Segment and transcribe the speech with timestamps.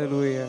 [0.00, 0.48] Aleluia.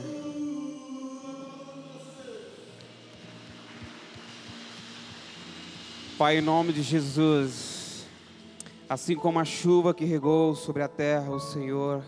[6.18, 8.08] Pai, em nome de Jesus,
[8.88, 12.02] assim como a chuva que regou sobre a terra, o Senhor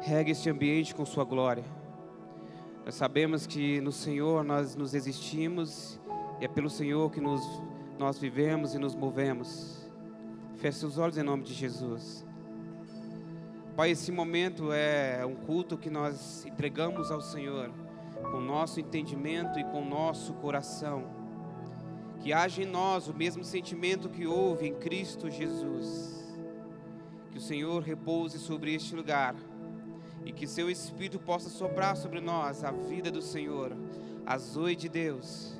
[0.00, 1.64] rega este ambiente com Sua glória.
[2.84, 6.00] Nós sabemos que no Senhor nós nos existimos
[6.40, 7.42] e é pelo Senhor que nos,
[7.96, 9.88] nós vivemos e nos movemos.
[10.56, 12.26] Feche seus olhos em nome de Jesus.
[13.78, 17.70] Pai, esse momento é um culto que nós entregamos ao Senhor
[18.32, 21.04] com nosso entendimento e com nosso coração.
[22.18, 26.36] Que haja em nós o mesmo sentimento que houve em Cristo Jesus.
[27.30, 29.36] Que o Senhor repouse sobre este lugar
[30.24, 33.76] e que seu Espírito possa soprar sobre nós a vida do Senhor,
[34.26, 35.56] a zoe de Deus.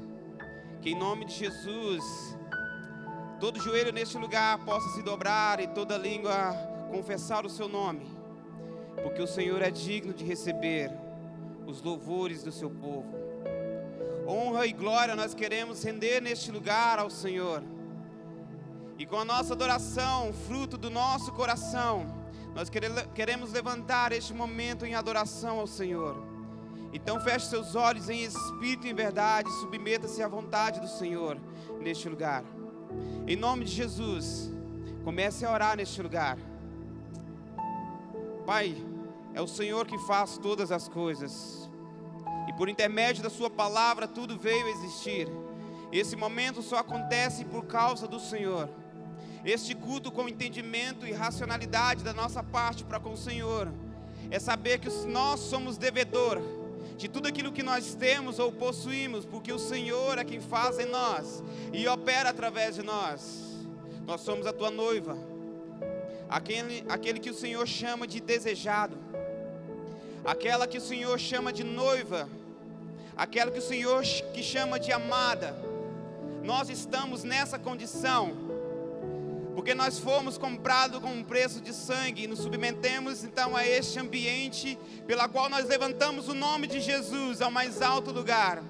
[0.82, 2.36] Que em nome de Jesus,
[3.38, 8.06] todo joelho neste lugar possa se dobrar e toda língua confessar o seu nome,
[9.02, 10.90] porque o Senhor é digno de receber
[11.66, 13.14] os louvores do seu povo.
[14.26, 17.62] Honra e glória nós queremos render neste lugar ao Senhor.
[18.98, 22.06] E com a nossa adoração, fruto do nosso coração,
[22.54, 22.68] nós
[23.14, 26.26] queremos levantar este momento em adoração ao Senhor.
[26.92, 31.38] Então feche seus olhos em espírito e em verdade, submeta-se à vontade do Senhor
[31.80, 32.42] neste lugar.
[33.26, 34.50] Em nome de Jesus,
[35.04, 36.38] comece a orar neste lugar.
[38.46, 38.74] Pai,
[39.34, 41.68] é o Senhor que faz todas as coisas.
[42.48, 45.28] E por intermédio da Sua palavra tudo veio a existir.
[45.92, 48.68] Esse momento só acontece por causa do Senhor.
[49.44, 53.72] Este culto com entendimento e racionalidade da nossa parte para com o Senhor
[54.30, 56.40] é saber que nós somos devedor
[56.96, 60.86] de tudo aquilo que nós temos ou possuímos, porque o Senhor é quem faz em
[60.86, 63.56] nós e opera através de nós.
[64.04, 65.16] Nós somos a tua noiva
[66.28, 68.96] aquele, aquele que o Senhor chama de desejado,
[70.24, 72.28] aquela que o Senhor chama de noiva,
[73.16, 74.02] aquela que o Senhor
[74.32, 75.54] que chama de amada.
[76.44, 78.32] Nós estamos nessa condição,
[79.54, 83.98] porque nós fomos comprados com um preço de sangue e nos submetemos então a este
[83.98, 88.62] ambiente pela qual nós levantamos o nome de Jesus ao mais alto lugar.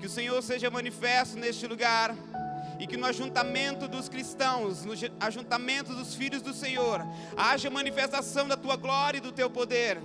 [0.00, 2.14] Que o Senhor seja manifesto neste lugar
[2.78, 7.00] e que no ajuntamento dos cristãos, no ajuntamento dos filhos do Senhor,
[7.36, 10.00] haja manifestação da tua glória e do teu poder.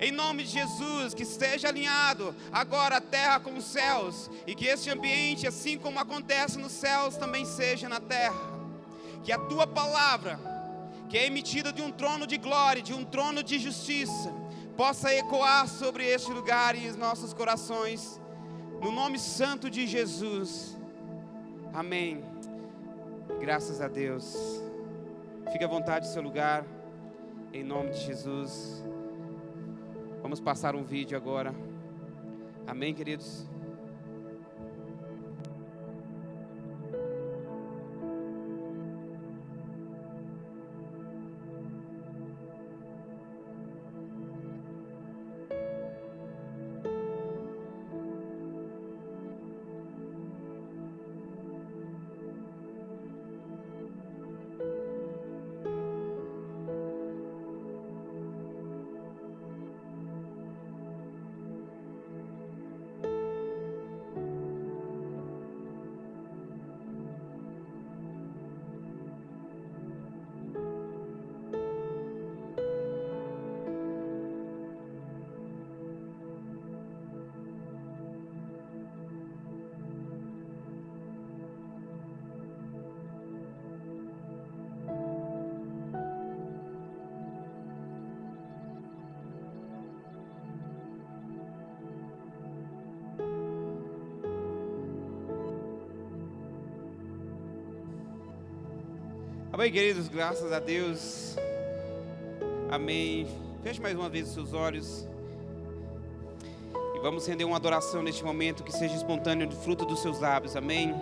[0.00, 4.66] Em nome de Jesus, que esteja alinhado agora a terra com os céus, e que
[4.66, 8.58] este ambiente, assim como acontece nos céus, também seja na terra.
[9.24, 10.38] Que a tua palavra,
[11.08, 14.32] que é emitida de um trono de glória, de um trono de justiça,
[14.76, 18.20] possa ecoar sobre este lugar e os nossos corações,
[18.80, 20.76] no nome santo de Jesus.
[21.74, 22.24] Amém.
[23.40, 24.36] Graças a Deus.
[25.52, 26.64] Fique à vontade do seu lugar,
[27.52, 28.84] em nome de Jesus.
[30.28, 31.54] Vamos passar um vídeo agora.
[32.66, 33.48] Amém, queridos?
[99.68, 101.36] Amém, queridos, graças a Deus.
[102.70, 103.26] Amém.
[103.62, 105.06] Feche mais uma vez os seus olhos.
[106.94, 110.56] E vamos render uma adoração neste momento que seja espontâneo de fruto dos seus lábios.
[110.56, 110.94] Amém.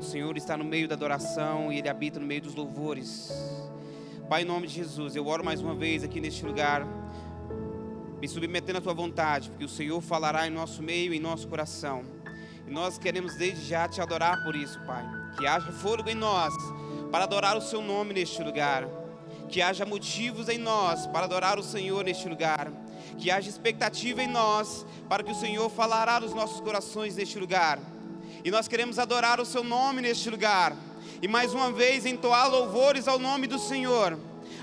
[0.00, 3.30] O Senhor está no meio da adoração e Ele habita no meio dos louvores.
[4.26, 6.86] Pai, em nome de Jesus, eu oro mais uma vez aqui neste lugar,
[8.22, 12.06] me submetendo à Tua vontade, porque o Senhor falará em nosso meio, em nosso coração.
[12.66, 15.04] E nós queremos desde já te adorar por isso, Pai.
[15.36, 16.54] Que haja fôlego em nós
[17.10, 18.88] para adorar o Seu nome neste lugar.
[19.48, 22.70] Que haja motivos em nós para adorar o Senhor neste lugar.
[23.16, 27.78] Que haja expectativa em nós para que o Senhor falará nos nossos corações neste lugar.
[28.44, 30.76] E nós queremos adorar o Seu nome neste lugar.
[31.20, 34.18] E mais uma vez entoar louvores ao nome do Senhor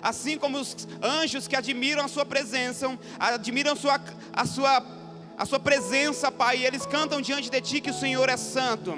[0.05, 3.99] assim como os anjos que admiram a sua presença, admiram a sua,
[4.31, 4.85] a sua,
[5.35, 8.95] a sua presença, Pai, e eles cantam diante de Ti que o Senhor é santo.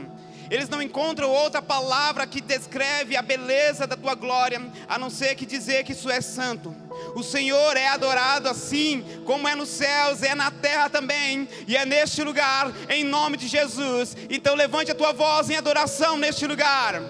[0.49, 5.35] Eles não encontram outra palavra que descreve a beleza da tua glória, a não ser
[5.35, 6.75] que dizer que isso é santo.
[7.15, 11.85] O Senhor é adorado assim, como é nos céus, é na terra também, e é
[11.85, 14.15] neste lugar, em nome de Jesus.
[14.29, 17.01] Então levante a tua voz em adoração neste lugar.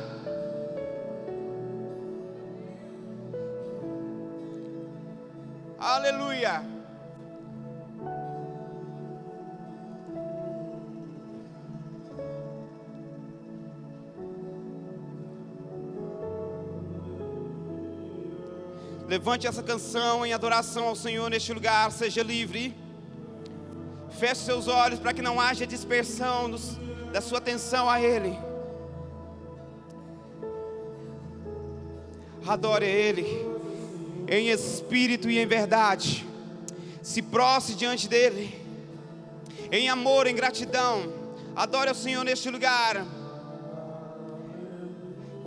[5.79, 6.76] Aleluia.
[19.07, 22.75] Levante essa canção em adoração ao Senhor neste lugar, seja livre.
[24.19, 26.77] Feche seus olhos para que não haja dispersão dos,
[27.13, 28.37] da sua atenção a Ele.
[32.45, 33.25] Adore Ele,
[34.27, 36.27] em espírito e em verdade.
[37.01, 38.61] Se prostre diante dEle,
[39.71, 41.13] em amor, em gratidão.
[41.55, 43.05] Adore ao Senhor neste lugar.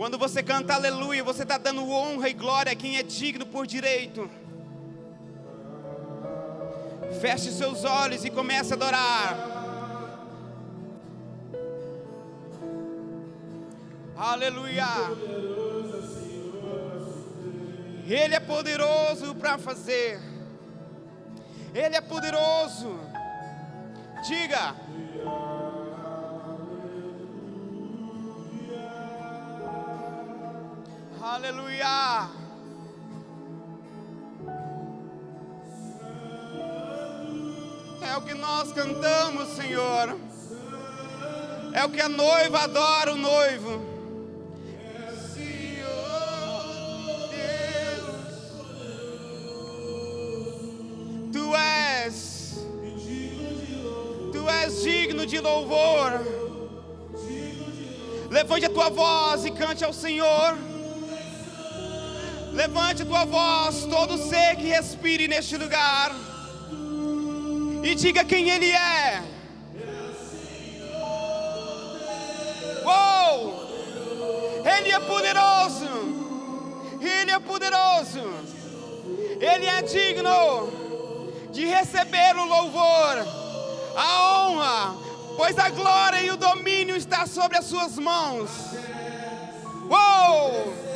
[0.01, 3.67] Quando você canta aleluia, você está dando honra e glória a quem é digno por
[3.67, 4.27] direito.
[7.21, 9.37] Feche seus olhos e comece a adorar.
[14.17, 14.87] Aleluia.
[18.07, 20.19] Ele é poderoso para fazer.
[21.75, 22.99] Ele é poderoso.
[24.27, 24.75] Diga.
[31.23, 32.31] Aleluia.
[38.01, 40.17] É o que nós cantamos, Senhor.
[41.73, 43.85] É o que a noiva adora o noivo.
[51.31, 52.65] Tu és,
[54.31, 56.13] tu és digno de louvor.
[58.31, 60.70] Levante a tua voz e cante ao Senhor.
[62.53, 66.11] Levante tua voz, todo ser que respire neste lugar,
[67.81, 69.23] e diga quem Ele é.
[72.83, 73.61] Uou!
[74.65, 75.87] Ele é poderoso,
[76.99, 78.19] Ele é poderoso,
[79.39, 80.69] Ele é digno
[81.51, 83.25] de receber o louvor,
[83.95, 84.95] a honra,
[85.37, 88.49] pois a glória e o domínio está sobre as suas mãos.
[89.89, 90.90] Uou!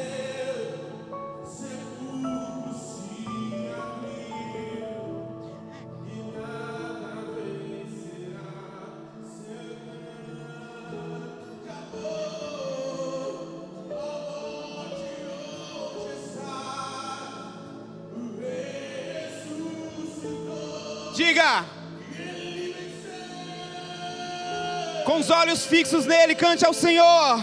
[25.26, 27.42] Os olhos fixos nele, cante ao Senhor.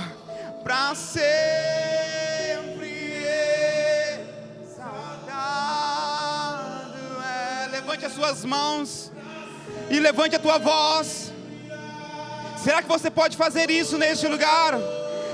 [0.62, 1.26] Para sempre
[4.62, 5.32] exaltado
[7.25, 7.69] é.
[7.73, 9.11] Levante as suas mãos
[9.90, 11.32] e levante a tua voz.
[12.62, 14.79] Será que você pode fazer isso neste lugar?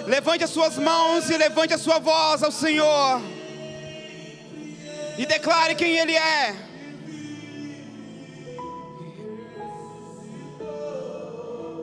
[0.06, 3.21] Levante as suas mãos e levante a sua voz ao Senhor.
[5.19, 6.68] E declare quem Ele é.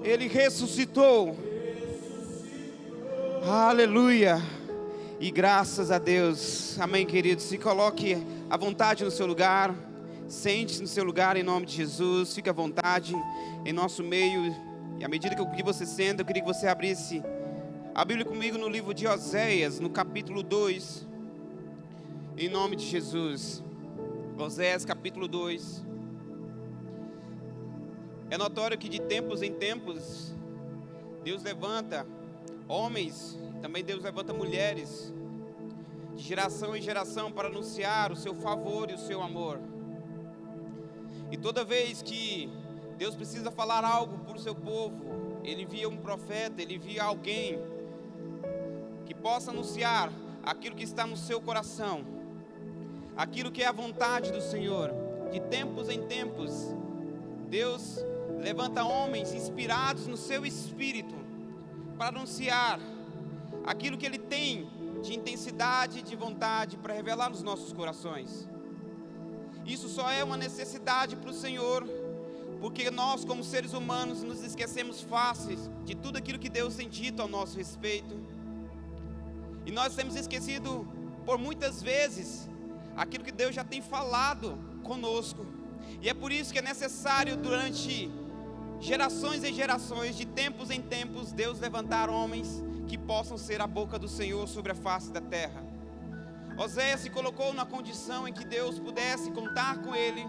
[0.05, 1.35] Ele ressuscitou.
[3.43, 4.39] Aleluia.
[5.19, 6.79] E graças a Deus.
[6.79, 7.45] Amém, queridos.
[7.45, 8.15] Se coloque
[8.47, 9.73] à vontade no seu lugar.
[10.27, 12.35] Sente-se no seu lugar em nome de Jesus.
[12.35, 13.15] Fique à vontade
[13.65, 14.55] em nosso meio.
[14.99, 17.23] E à medida que você senta, eu queria que você abrisse
[17.95, 21.07] a Bíblia comigo no livro de Oséias, no capítulo 2.
[22.37, 23.63] Em nome de Jesus.
[24.37, 25.94] Oséias, capítulo 2.
[28.29, 30.33] É notório que de tempos em tempos,
[31.23, 32.07] Deus levanta
[32.67, 35.13] homens, também Deus levanta mulheres,
[36.15, 39.59] de geração em geração, para anunciar o seu favor e o seu amor.
[41.31, 42.49] E toda vez que
[42.97, 47.59] Deus precisa falar algo para o seu povo, Ele envia um profeta, Ele envia alguém
[49.05, 50.11] que possa anunciar
[50.43, 52.03] aquilo que está no seu coração,
[53.15, 54.91] aquilo que é a vontade do Senhor.
[55.31, 56.73] De tempos em tempos,
[57.49, 57.99] Deus
[58.39, 61.15] levanta homens inspirados no seu espírito
[61.97, 62.79] para anunciar
[63.65, 64.69] aquilo que ele tem
[65.01, 68.47] de intensidade de vontade para revelar nos nossos corações.
[69.65, 71.87] Isso só é uma necessidade para o Senhor,
[72.59, 77.21] porque nós, como seres humanos, nos esquecemos fáceis de tudo aquilo que Deus tem dito
[77.21, 78.15] ao nosso respeito.
[79.65, 80.87] E nós temos esquecido
[81.25, 82.47] por muitas vezes
[82.95, 85.45] aquilo que Deus já tem falado conosco.
[86.01, 88.11] E é por isso que é necessário, durante
[88.85, 93.97] gerações e gerações, de tempos em tempos, Deus levantar homens que possam ser a boca
[93.97, 95.63] do Senhor sobre a face da terra.
[96.55, 100.23] Oséias se colocou na condição em que Deus pudesse contar com ele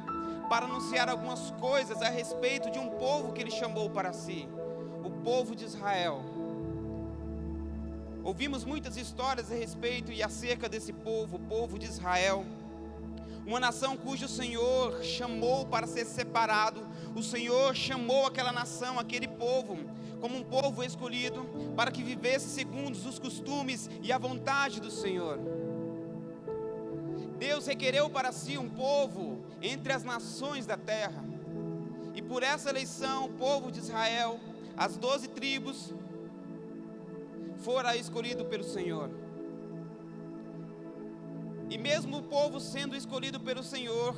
[0.48, 4.48] para anunciar algumas coisas a respeito de um povo que ele chamou para si,
[5.04, 6.24] o povo de Israel.
[8.24, 12.46] Ouvimos muitas histórias a respeito e acerca desse povo, o povo de Israel
[13.46, 16.84] uma nação cujo Senhor chamou para ser separado,
[17.16, 19.78] o Senhor chamou aquela nação, aquele povo,
[20.20, 25.38] como um povo escolhido, para que vivesse segundo os costumes e a vontade do Senhor.
[27.38, 31.24] Deus requereu para si um povo entre as nações da terra,
[32.14, 34.38] e por essa eleição, o povo de Israel,
[34.76, 35.94] as doze tribos,
[37.56, 39.10] fora escolhido pelo Senhor.
[41.70, 44.14] E mesmo o povo sendo escolhido pelo Senhor,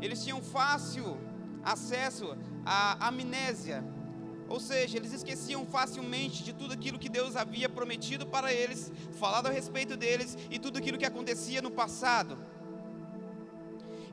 [0.00, 1.16] eles tinham fácil
[1.62, 3.84] acesso à amnésia,
[4.48, 9.46] ou seja, eles esqueciam facilmente de tudo aquilo que Deus havia prometido para eles, falado
[9.46, 12.36] a respeito deles e tudo aquilo que acontecia no passado.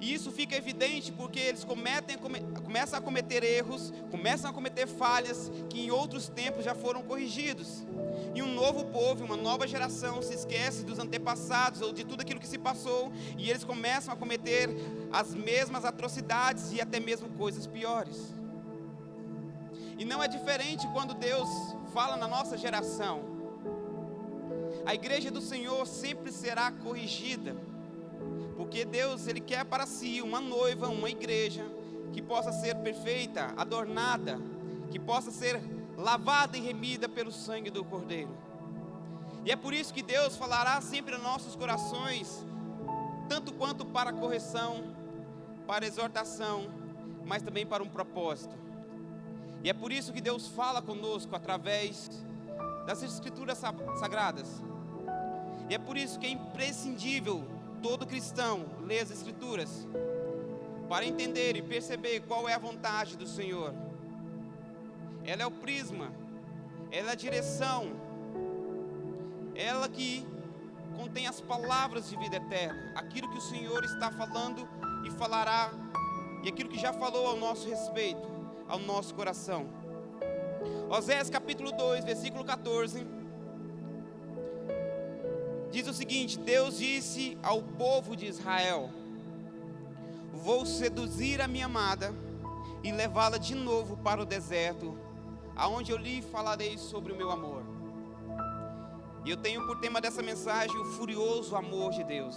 [0.01, 4.87] E isso fica evidente porque eles cometem, come, começam a cometer erros, começam a cometer
[4.87, 7.83] falhas que em outros tempos já foram corrigidos.
[8.33, 12.39] E um novo povo, uma nova geração se esquece dos antepassados ou de tudo aquilo
[12.39, 14.69] que se passou e eles começam a cometer
[15.11, 18.33] as mesmas atrocidades e até mesmo coisas piores.
[19.97, 21.49] E não é diferente quando Deus
[21.93, 23.37] fala na nossa geração.
[24.85, 27.53] A igreja do Senhor sempre será corrigida
[28.59, 31.65] porque Deus, Ele quer para si uma noiva, uma igreja
[32.11, 34.37] que possa ser perfeita, adornada,
[34.91, 35.61] que possa ser
[35.95, 38.37] lavada e remida pelo sangue do Cordeiro.
[39.45, 42.45] E é por isso que Deus falará sempre em nossos corações,
[43.29, 44.93] tanto quanto para correção,
[45.65, 46.69] para exortação,
[47.25, 48.57] mas também para um propósito.
[49.63, 52.09] E é por isso que Deus fala conosco através
[52.85, 54.61] das Escrituras Sagradas.
[55.69, 59.87] E é por isso que é imprescindível todo cristão lê as Escrituras
[60.87, 63.73] para entender e perceber qual é a vontade do Senhor.
[65.23, 66.11] Ela é o prisma,
[66.91, 67.91] ela é a direção,
[69.53, 70.25] ela que
[70.95, 74.67] contém as palavras de vida eterna, aquilo que o Senhor está falando
[75.05, 75.71] e falará,
[76.43, 78.27] e aquilo que já falou ao nosso respeito,
[78.67, 79.67] ao nosso coração.
[80.89, 83.18] Oséias capítulo 2, versículo 14
[85.71, 88.89] diz o seguinte: Deus disse ao povo de Israel:
[90.33, 92.13] Vou seduzir a minha amada
[92.83, 94.97] e levá-la de novo para o deserto,
[95.55, 97.63] aonde eu lhe falarei sobre o meu amor.
[99.25, 102.35] E eu tenho por tema dessa mensagem o furioso amor de Deus.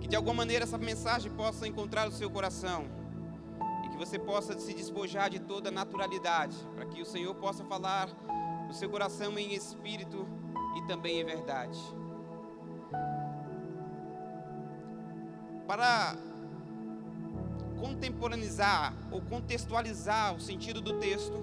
[0.00, 2.86] Que de alguma maneira essa mensagem possa encontrar o seu coração
[3.84, 8.08] e que você possa se despojar de toda naturalidade, para que o Senhor possa falar
[8.68, 10.28] no seu coração em espírito
[10.76, 11.80] e também em verdade.
[15.66, 16.16] Para
[17.80, 21.42] contemporaneizar ou contextualizar o sentido do texto,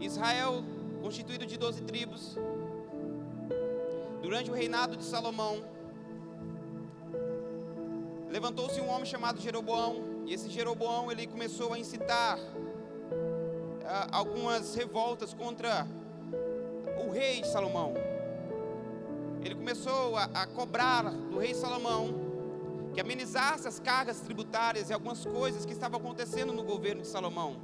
[0.00, 0.64] Israel,
[1.02, 2.36] constituído de doze tribos,
[4.22, 5.62] durante o reinado de Salomão,
[8.30, 12.38] levantou-se um homem chamado Jeroboão, e esse Jeroboão ele começou a incitar
[14.10, 15.86] algumas revoltas contra
[17.06, 17.94] o rei Salomão.
[19.44, 22.32] Ele começou a, a cobrar do rei Salomão
[22.94, 27.56] que amenizasse as cargas tributárias e algumas coisas que estavam acontecendo no governo de Salomão.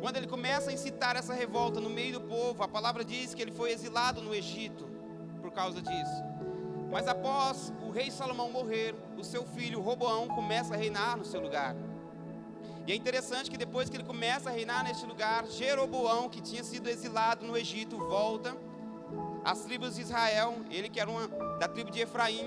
[0.00, 3.42] Quando ele começa a incitar essa revolta no meio do povo, a palavra diz que
[3.42, 4.86] ele foi exilado no Egito
[5.40, 6.22] por causa disso.
[6.90, 11.40] Mas após o rei Salomão morrer, o seu filho Roboão começa a reinar no seu
[11.40, 11.74] lugar.
[12.86, 16.62] E é interessante que depois que ele começa a reinar neste lugar, Jeroboão, que tinha
[16.62, 18.54] sido exilado no Egito, volta
[19.42, 21.26] às tribos de Israel, ele que era uma,
[21.58, 22.46] da tribo de Efraim,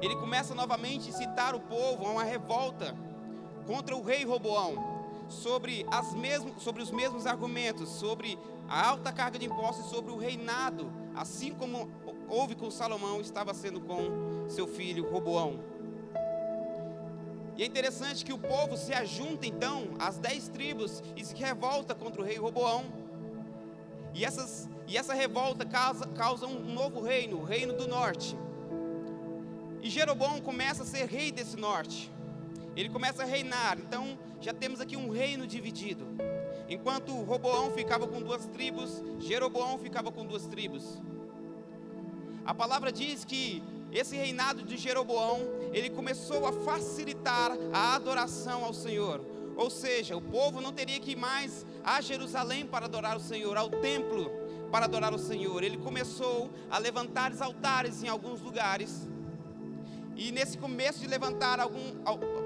[0.00, 2.94] ele começa novamente a incitar o povo a uma revolta
[3.66, 4.94] contra o rei Roboão,
[5.28, 8.38] sobre, as mesmo, sobre os mesmos argumentos, sobre
[8.68, 11.90] a alta carga de impostos, sobre o reinado, assim como
[12.28, 15.73] houve com Salomão, estava sendo com seu filho Roboão.
[17.56, 21.94] E é interessante que o povo se ajunta então às dez tribos e se revolta
[21.94, 22.84] contra o rei Roboão.
[24.12, 28.36] E, essas, e essa revolta causa, causa um novo reino, o reino do norte.
[29.82, 32.10] E Jeroboão começa a ser rei desse norte.
[32.74, 33.78] Ele começa a reinar.
[33.78, 36.06] Então já temos aqui um reino dividido.
[36.68, 41.00] Enquanto Roboão ficava com duas tribos, Jeroboão ficava com duas tribos.
[42.44, 43.62] A palavra diz que
[43.94, 45.40] esse reinado de Jeroboão,
[45.72, 49.24] ele começou a facilitar a adoração ao Senhor.
[49.56, 53.56] Ou seja, o povo não teria que ir mais a Jerusalém para adorar o Senhor,
[53.56, 54.30] ao templo
[54.74, 55.62] para adorar o Senhor.
[55.62, 59.08] Ele começou a levantar altares em alguns lugares.
[60.16, 62.02] E nesse começo de levantar algum,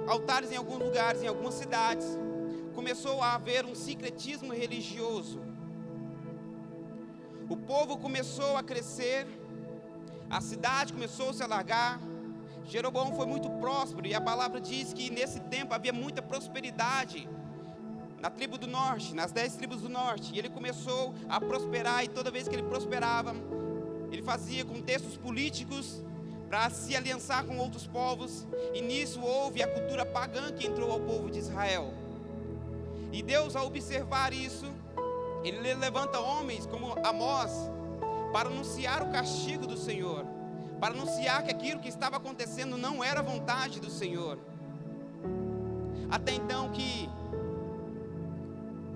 [0.06, 2.06] altares em alguns lugares, em algumas cidades,
[2.74, 5.40] começou a haver um secretismo religioso.
[7.48, 9.26] O povo começou a crescer,
[10.30, 12.00] a cidade começou a se alargar.
[12.66, 17.28] Jeroboão foi muito próspero e a palavra diz que nesse tempo havia muita prosperidade
[18.20, 20.34] na tribo do norte, nas dez tribos do norte.
[20.34, 23.34] E ele começou a prosperar, e toda vez que ele prosperava,
[24.10, 26.02] ele fazia contextos políticos
[26.48, 28.46] para se aliançar com outros povos.
[28.74, 31.94] E nisso houve a cultura pagã que entrou ao povo de Israel.
[33.12, 34.66] E Deus, ao observar isso,
[35.42, 37.50] ele levanta homens como Amós
[38.32, 40.24] para anunciar o castigo do Senhor,
[40.80, 44.38] para anunciar que aquilo que estava acontecendo não era vontade do Senhor.
[46.10, 47.08] Até então que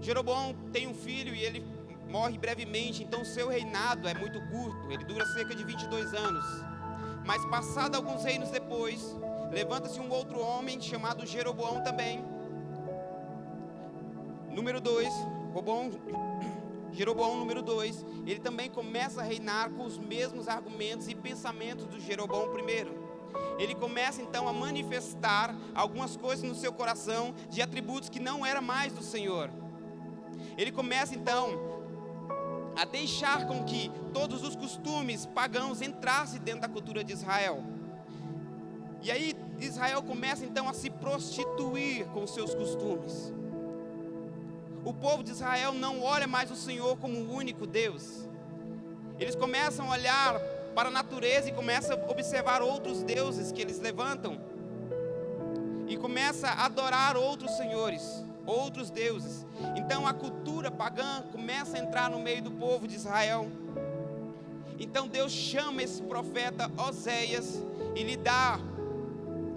[0.00, 1.64] Jeroboão tem um filho e ele
[2.08, 6.44] morre brevemente, então seu reinado é muito curto, ele dura cerca de 22 anos.
[7.24, 9.16] Mas passado alguns reinos depois,
[9.50, 12.24] levanta-se um outro homem chamado Jeroboão também.
[14.50, 15.08] Número 2,
[16.92, 21.98] Jeroboão número 2, ele também começa a reinar com os mesmos argumentos e pensamentos do
[21.98, 23.10] Jeroboão primeiro.
[23.58, 28.60] Ele começa então a manifestar algumas coisas no seu coração de atributos que não era
[28.60, 29.50] mais do Senhor.
[30.56, 31.72] Ele começa então
[32.76, 37.62] a deixar com que todos os costumes pagãos entrassem dentro da cultura de Israel.
[39.02, 43.32] E aí Israel começa então a se prostituir com seus costumes.
[44.84, 48.28] O povo de Israel não olha mais o Senhor como o único Deus.
[49.18, 50.38] Eles começam a olhar
[50.74, 54.40] para a natureza e começam a observar outros deuses que eles levantam.
[55.86, 59.46] E começa a adorar outros senhores outros deuses.
[59.76, 63.50] Então a cultura pagã começa a entrar no meio do povo de Israel.
[64.78, 67.62] Então Deus chama esse profeta Oséias
[67.94, 68.58] e lhe dá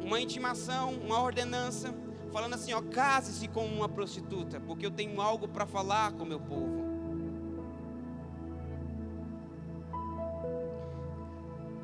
[0.01, 1.93] uma intimação, uma ordenança,
[2.35, 6.37] falando assim: ó, case-se com uma prostituta, porque eu tenho algo para falar com meu
[6.37, 6.83] povo.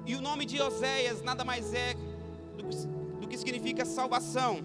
[0.05, 1.93] E o nome de Oséias nada mais é
[2.57, 2.75] do que,
[3.21, 4.59] do que significa salvação.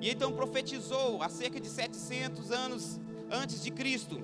[0.00, 3.00] E então profetizou há cerca de 700 anos
[3.30, 4.20] antes de Cristo.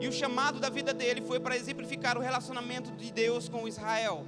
[0.00, 4.26] E o chamado da vida dele foi para exemplificar o relacionamento de Deus com Israel.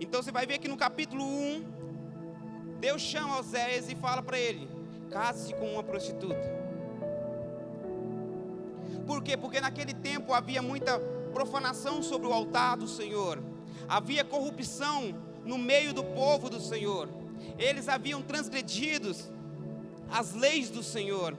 [0.00, 1.75] Então você vai ver que no capítulo 1,
[2.80, 4.68] Deus chama Oséias e fala para ele:
[5.10, 6.56] case-se com uma prostituta.
[9.06, 9.36] Por quê?
[9.36, 10.98] Porque naquele tempo havia muita
[11.32, 13.42] profanação sobre o altar do Senhor,
[13.88, 17.08] havia corrupção no meio do povo do Senhor
[17.58, 19.14] eles haviam transgredido
[20.10, 21.36] as leis do Senhor.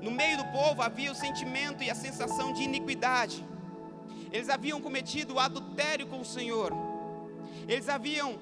[0.00, 3.44] No meio do povo havia o sentimento e a sensação de iniquidade.
[4.32, 6.72] Eles haviam cometido adultério com o Senhor.
[7.68, 8.38] Eles haviam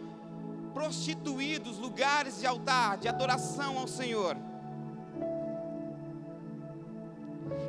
[0.73, 4.37] prostituído os lugares de altar, de adoração ao Senhor.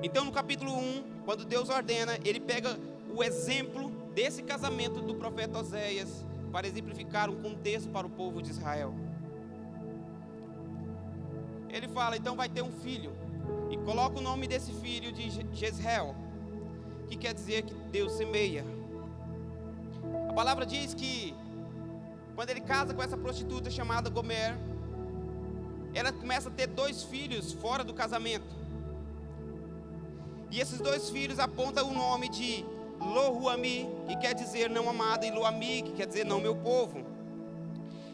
[0.03, 2.79] Então, no capítulo 1, quando Deus ordena, ele pega
[3.13, 8.49] o exemplo desse casamento do profeta Oséias para exemplificar um contexto para o povo de
[8.49, 8.93] Israel.
[11.69, 13.11] Ele fala: então vai ter um filho,
[13.69, 16.15] e coloca o nome desse filho de Jezreel,
[17.07, 18.65] que quer dizer que Deus semeia.
[20.29, 21.33] A palavra diz que
[22.35, 24.57] quando ele casa com essa prostituta chamada Gomer,
[25.93, 28.55] ela começa a ter dois filhos fora do casamento.
[30.49, 32.65] E esses dois filhos apontam o nome de
[32.99, 37.05] Lohuami, que quer dizer não amada, e Loami, que quer dizer não meu povo.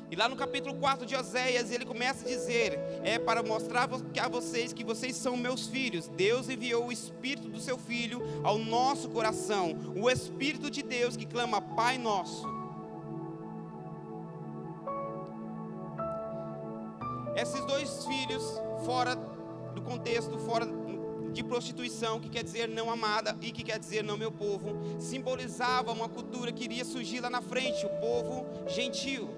[0.09, 3.89] E lá no capítulo 4 de Oséias, ele começa a dizer: É para mostrar
[4.21, 6.07] a vocês que vocês são meus filhos.
[6.07, 11.25] Deus enviou o Espírito do seu Filho ao nosso coração, o Espírito de Deus que
[11.25, 12.56] clama, Pai Nosso.
[18.97, 19.15] Fora
[19.75, 20.67] do contexto, fora
[21.31, 25.91] de prostituição, que quer dizer não amada e que quer dizer não meu povo, simbolizava
[25.91, 29.29] uma cultura que iria surgir lá na frente, o povo gentil.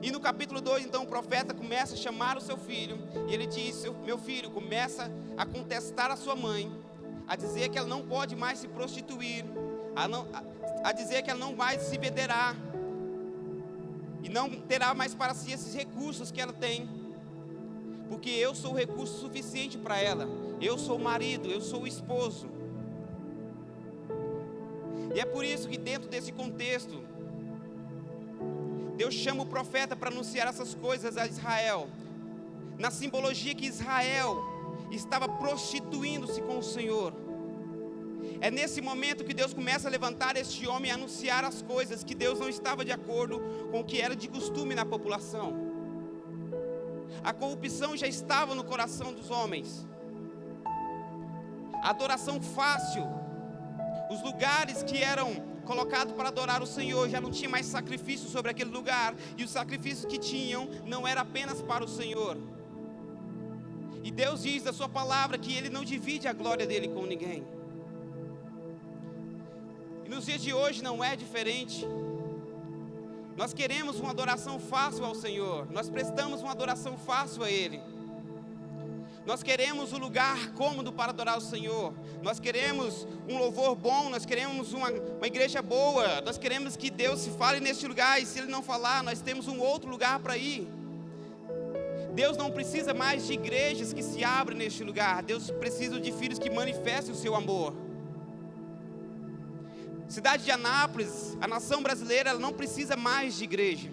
[0.00, 3.48] E no capítulo 2, então, o profeta começa a chamar o seu filho, e ele
[3.48, 6.70] diz: Meu filho, começa a contestar a sua mãe,
[7.26, 9.44] a dizer que ela não pode mais se prostituir,
[9.96, 12.54] a, não, a, a dizer que ela não vai se venderá,
[14.22, 16.88] e não terá mais para si esses recursos que ela tem,
[18.08, 20.28] porque eu sou o recurso suficiente para ela.
[20.60, 22.48] Eu sou o marido, eu sou o esposo.
[25.14, 27.02] E é por isso que, dentro desse contexto,
[28.96, 31.88] Deus chama o profeta para anunciar essas coisas a Israel,
[32.78, 34.42] na simbologia que Israel
[34.90, 37.12] estava prostituindo-se com o Senhor.
[38.40, 42.14] É nesse momento que Deus começa a levantar este homem e anunciar as coisas que
[42.14, 43.40] Deus não estava de acordo
[43.70, 45.63] com o que era de costume na população.
[47.22, 49.86] A corrupção já estava no coração dos homens.
[51.82, 53.06] A adoração fácil,
[54.10, 58.50] os lugares que eram colocados para adorar o Senhor já não tinha mais sacrifício sobre
[58.50, 62.36] aquele lugar, e os sacrifícios que tinham não era apenas para o Senhor.
[64.02, 67.42] E Deus diz da sua palavra que ele não divide a glória dele com ninguém.
[70.04, 71.86] E nos dias de hoje não é diferente.
[73.36, 77.80] Nós queremos uma adoração fácil ao Senhor, nós prestamos uma adoração fácil a Ele.
[79.26, 81.94] Nós queremos um lugar cômodo para adorar o Senhor.
[82.22, 86.20] Nós queremos um louvor bom, nós queremos uma, uma igreja boa.
[86.20, 89.48] Nós queremos que Deus se fale neste lugar e se Ele não falar, nós temos
[89.48, 90.68] um outro lugar para ir.
[92.12, 95.22] Deus não precisa mais de igrejas que se abrem neste lugar.
[95.22, 97.74] Deus precisa de filhos que manifestem o seu amor.
[100.08, 103.90] Cidade de Anápolis, a nação brasileira, ela não precisa mais de igreja.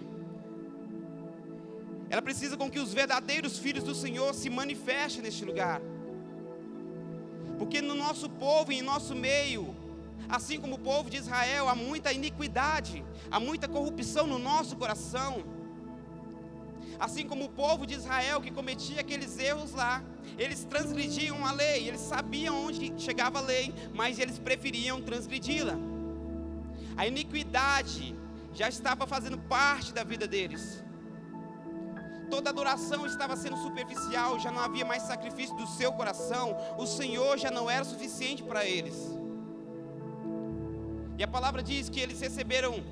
[2.10, 5.80] Ela precisa com que os verdadeiros filhos do Senhor se manifestem neste lugar.
[7.58, 9.74] Porque no nosso povo e em nosso meio,
[10.28, 15.42] assim como o povo de Israel, há muita iniquidade, há muita corrupção no nosso coração.
[17.00, 20.04] Assim como o povo de Israel que cometia aqueles erros lá,
[20.38, 25.91] eles transgrediam a lei, eles sabiam onde chegava a lei, mas eles preferiam transgredi-la.
[26.96, 28.14] A iniquidade
[28.52, 30.82] já estava fazendo parte da vida deles
[32.32, 37.36] toda adoração estava sendo superficial, já não havia mais sacrifício do seu coração, o Senhor
[37.36, 38.96] já não era suficiente para eles.
[41.18, 42.82] E a palavra diz que eles receberam,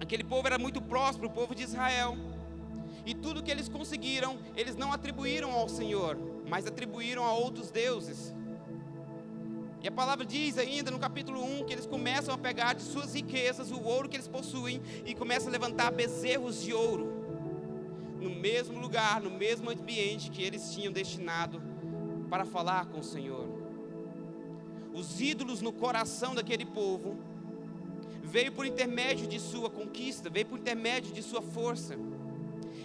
[0.00, 2.16] aquele povo era muito próspero, o povo de Israel,
[3.04, 6.16] e tudo que eles conseguiram, eles não atribuíram ao Senhor,
[6.48, 8.34] mas atribuíram a outros deuses.
[9.82, 13.14] E a palavra diz ainda no capítulo 1 que eles começam a pegar de suas
[13.14, 17.20] riquezas o ouro que eles possuem e começam a levantar bezerros de ouro
[18.20, 21.62] no mesmo lugar, no mesmo ambiente que eles tinham destinado
[22.28, 23.48] para falar com o Senhor.
[24.92, 27.16] Os ídolos no coração daquele povo
[28.22, 31.96] veio por intermédio de sua conquista, veio por intermédio de sua força.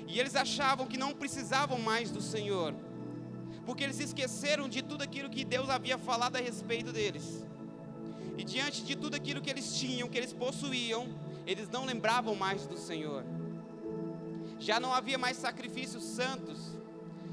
[0.08, 2.74] E eles achavam que não precisavam mais do Senhor,
[3.66, 7.44] porque eles esqueceram de tudo aquilo que Deus havia falado a respeito deles.
[8.38, 11.08] E diante de tudo aquilo que eles tinham, que eles possuíam,
[11.48, 13.24] eles não lembravam mais do Senhor
[14.60, 16.58] já não havia mais sacrifícios santos,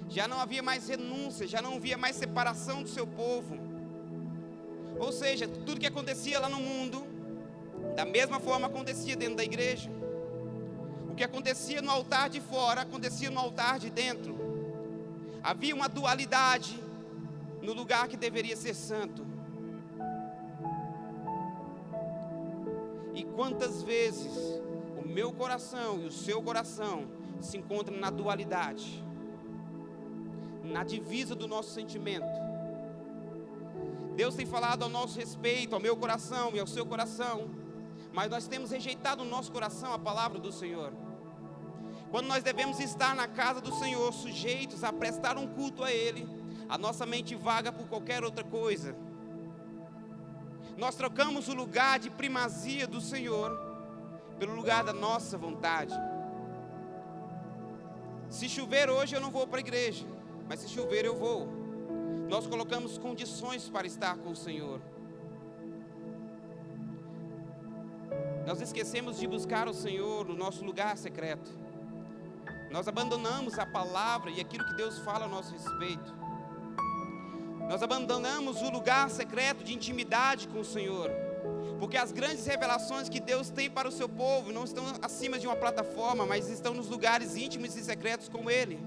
[0.08, 3.56] já não havia mais renúncia, já não havia mais separação do seu povo.
[4.98, 7.06] Ou seja, tudo que acontecia lá no mundo,
[7.96, 9.90] da mesma forma acontecia dentro da igreja.
[11.10, 14.36] O que acontecia no altar de fora, acontecia no altar de dentro.
[15.42, 16.78] Havia uma dualidade
[17.60, 19.26] no lugar que deveria ser santo.
[23.14, 24.32] E quantas vezes
[24.96, 27.06] o meu coração e o seu coração
[27.40, 29.04] se encontra na dualidade,
[30.62, 32.40] na divisa do nosso sentimento.
[34.14, 37.50] Deus tem falado ao nosso respeito, ao meu coração e ao seu coração,
[38.12, 40.92] mas nós temos rejeitado no nosso coração a palavra do Senhor.
[42.12, 46.28] Quando nós devemos estar na casa do Senhor, sujeitos a prestar um culto a Ele,
[46.68, 48.94] a nossa mente vaga por qualquer outra coisa.
[50.76, 53.58] Nós trocamos o lugar de primazia do Senhor
[54.38, 55.94] pelo lugar da nossa vontade.
[58.28, 60.04] Se chover hoje eu não vou para a igreja,
[60.46, 61.48] mas se chover eu vou.
[62.28, 64.82] Nós colocamos condições para estar com o Senhor.
[68.46, 71.61] Nós esquecemos de buscar o Senhor no nosso lugar secreto.
[72.72, 76.14] Nós abandonamos a palavra e aquilo que Deus fala a nosso respeito.
[77.68, 81.10] Nós abandonamos o lugar secreto de intimidade com o Senhor.
[81.78, 85.46] Porque as grandes revelações que Deus tem para o seu povo não estão acima de
[85.46, 88.80] uma plataforma, mas estão nos lugares íntimos e secretos com Ele.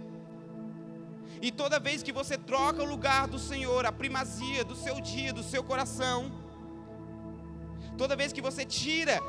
[1.40, 5.32] E toda vez que você troca o lugar do Senhor, a primazia do seu dia,
[5.32, 6.32] do seu coração,
[7.98, 9.22] toda vez que você tira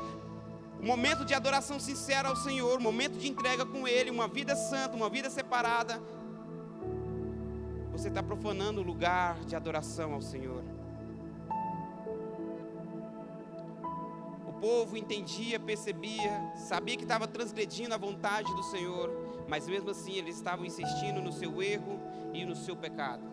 [0.79, 4.55] o momento de adoração sincera ao Senhor, o momento de entrega com Ele, uma vida
[4.55, 6.01] santa, uma vida separada,
[7.91, 10.63] você está profanando o lugar de adoração ao Senhor.
[14.59, 20.35] povo entendia, percebia, sabia que estava transgredindo a vontade do Senhor, mas mesmo assim eles
[20.35, 21.99] estavam insistindo no seu erro
[22.33, 23.23] e no seu pecado.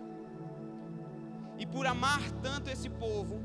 [1.59, 3.41] E por amar tanto esse povo,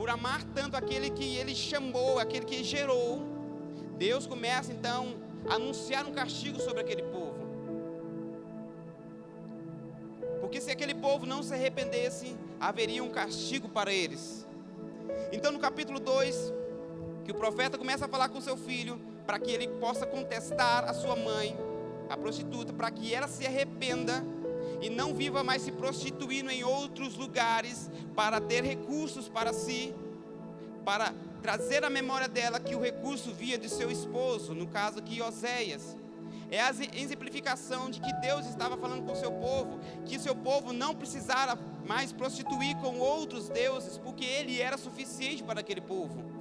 [0.00, 3.20] por amar tanto aquele que ele chamou, aquele que gerou,
[3.98, 5.14] Deus começa então
[5.46, 7.36] a anunciar um castigo sobre aquele povo.
[10.40, 14.46] Porque se aquele povo não se arrependesse, haveria um castigo para eles.
[15.32, 16.50] Então, no capítulo 2,
[17.22, 20.94] que o profeta começa a falar com seu filho, para que ele possa contestar a
[20.94, 21.54] sua mãe,
[22.08, 24.24] a prostituta, para que ela se arrependa
[24.80, 29.94] e não viva mais se prostituindo em outros lugares para ter recursos para si,
[30.84, 35.20] para trazer à memória dela que o recurso via de seu esposo, no caso aqui
[35.20, 35.96] Oséias.
[36.50, 40.72] É a exemplificação de que Deus estava falando com o seu povo, que seu povo
[40.72, 46.39] não precisara mais prostituir com outros deuses, porque ele era suficiente para aquele povo.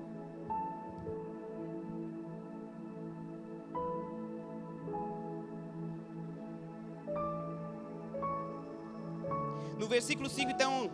[9.90, 10.90] Versículo 5, então,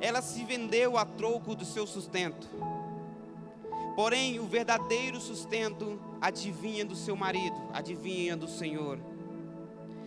[0.00, 2.48] ela se vendeu a troco do seu sustento.
[3.94, 8.98] Porém, o verdadeiro sustento adivinha do seu marido, adivinha do Senhor.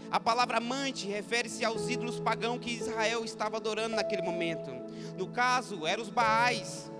[0.09, 4.69] A palavra amante refere-se aos ídolos pagãos que Israel estava adorando naquele momento.
[5.17, 6.91] No caso, eram os Baais,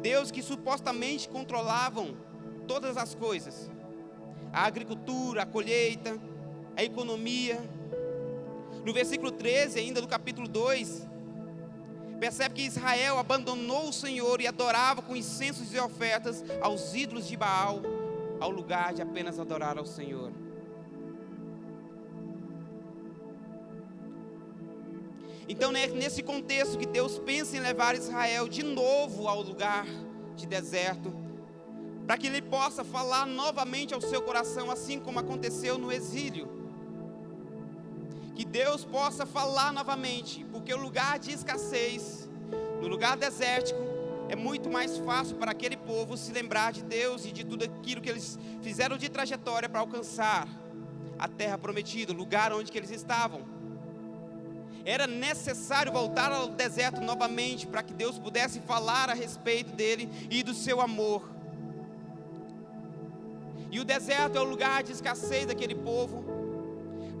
[0.00, 2.16] Deus que supostamente controlavam
[2.66, 3.70] todas as coisas:
[4.52, 6.18] a agricultura, a colheita,
[6.76, 7.62] a economia,
[8.84, 11.06] no versículo 13, ainda do capítulo 2,
[12.20, 17.36] percebe que Israel abandonou o Senhor e adorava com incensos e ofertas aos ídolos de
[17.36, 17.80] Baal,
[18.40, 20.32] ao lugar de apenas adorar ao Senhor.
[25.48, 29.86] Então, né, nesse contexto que Deus pensa em levar Israel de novo ao lugar
[30.34, 31.12] de deserto,
[32.06, 36.63] para que ele possa falar novamente ao seu coração, assim como aconteceu no exílio.
[38.34, 42.28] Que Deus possa falar novamente, porque o lugar de escassez,
[42.80, 43.78] no lugar desértico,
[44.28, 48.00] é muito mais fácil para aquele povo se lembrar de Deus e de tudo aquilo
[48.00, 50.48] que eles fizeram de trajetória para alcançar
[51.18, 53.42] a terra prometida, o lugar onde eles estavam.
[54.84, 60.42] Era necessário voltar ao deserto novamente para que Deus pudesse falar a respeito dele e
[60.42, 61.30] do seu amor.
[63.70, 66.43] E o deserto é o lugar de escassez daquele povo.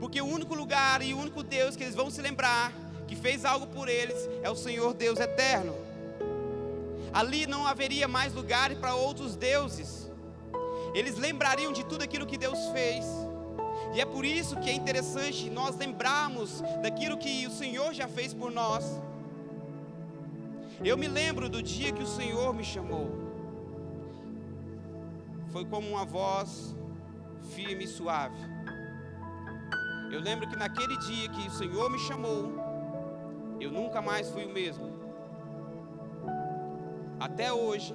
[0.04, 2.70] Porque o único lugar e o único Deus que eles vão se lembrar
[3.06, 5.74] que fez algo por eles é o Senhor Deus eterno.
[7.10, 10.12] Ali não haveria mais lugar para outros deuses.
[10.94, 13.06] Eles lembrariam de tudo aquilo que Deus fez.
[13.94, 18.34] E é por isso que é interessante nós lembrarmos daquilo que o Senhor já fez
[18.34, 18.84] por nós.
[20.84, 23.08] Eu me lembro do dia que o Senhor me chamou.
[25.50, 26.76] Foi como uma voz
[27.54, 28.53] firme e suave.
[30.10, 32.52] Eu lembro que naquele dia que o Senhor me chamou,
[33.60, 34.92] eu nunca mais fui o mesmo.
[37.18, 37.94] Até hoje,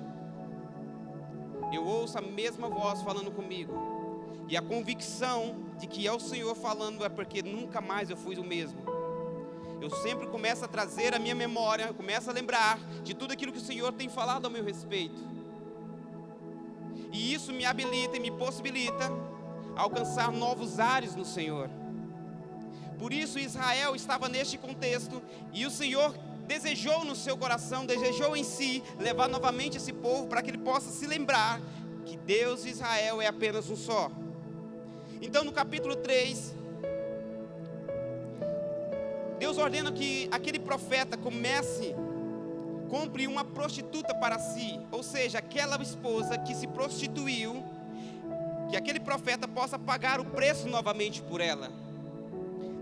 [1.72, 3.74] eu ouço a mesma voz falando comigo.
[4.48, 8.36] E a convicção de que é o Senhor falando é porque nunca mais eu fui
[8.38, 8.80] o mesmo.
[9.80, 13.52] Eu sempre começo a trazer a minha memória, eu começo a lembrar de tudo aquilo
[13.52, 15.22] que o Senhor tem falado ao meu respeito.
[17.12, 19.10] E isso me habilita e me possibilita
[19.76, 21.70] alcançar novos ares no Senhor.
[23.00, 25.22] Por isso Israel estava neste contexto
[25.54, 26.14] e o Senhor
[26.46, 30.92] desejou no seu coração, desejou em si levar novamente esse povo para que ele possa
[30.92, 31.62] se lembrar
[32.06, 34.12] que Deus e Israel é apenas um só.
[35.22, 36.54] Então no capítulo 3,
[39.40, 41.96] Deus ordena que aquele profeta comece
[42.90, 47.64] compre uma prostituta para si, ou seja, aquela esposa que se prostituiu,
[48.70, 51.72] que aquele profeta possa pagar o preço novamente por ela.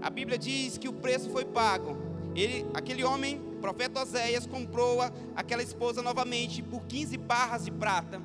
[0.02, 1.98] A Bíblia diz que o preço foi pago.
[2.36, 5.00] Ele, aquele homem, o profeta Oséias, comprou
[5.36, 8.22] aquela esposa novamente por 15 barras de prata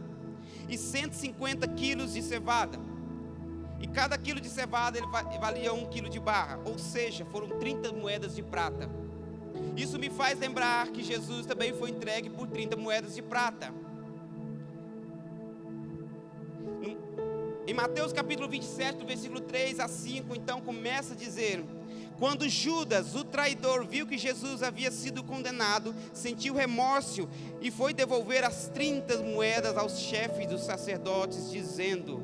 [0.68, 2.78] e 150 quilos de cevada.
[3.80, 5.06] E cada quilo de cevada ele
[5.40, 8.88] valia um quilo de barra, ou seja, foram 30 moedas de prata.
[9.76, 13.72] Isso me faz lembrar que Jesus também foi entregue por 30 moedas de prata.
[17.72, 21.64] Em Mateus capítulo 27, do versículo 3 a 5, então começa a dizer:
[22.18, 27.26] Quando Judas, o traidor, viu que Jesus havia sido condenado, sentiu remorso
[27.62, 32.22] e foi devolver as 30 moedas aos chefes dos sacerdotes, dizendo: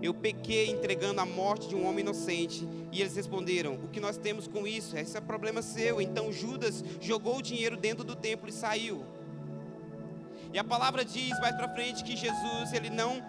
[0.00, 2.66] Eu pequei entregando a morte de um homem inocente.
[2.90, 4.96] E eles responderam: O que nós temos com isso?
[4.96, 6.00] Esse é problema seu.
[6.00, 9.04] Então Judas jogou o dinheiro dentro do templo e saiu.
[10.54, 13.22] E a palavra diz mais para frente que Jesus, ele não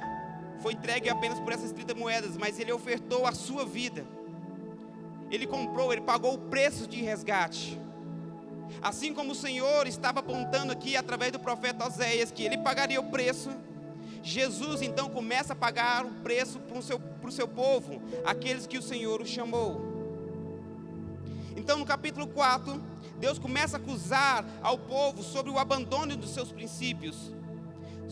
[0.63, 4.05] foi entregue apenas por essas 30 moedas, mas ele ofertou a sua vida.
[5.29, 7.77] Ele comprou, ele pagou o preço de resgate.
[8.81, 13.11] Assim como o Senhor estava apontando aqui através do profeta Oséias que ele pagaria o
[13.11, 13.51] preço,
[14.23, 18.65] Jesus então começa a pagar o preço para o seu, para o seu povo, aqueles
[18.65, 19.81] que o Senhor o chamou.
[21.57, 22.81] Então, no capítulo 4,
[23.19, 27.33] Deus começa a acusar ao povo sobre o abandono dos seus princípios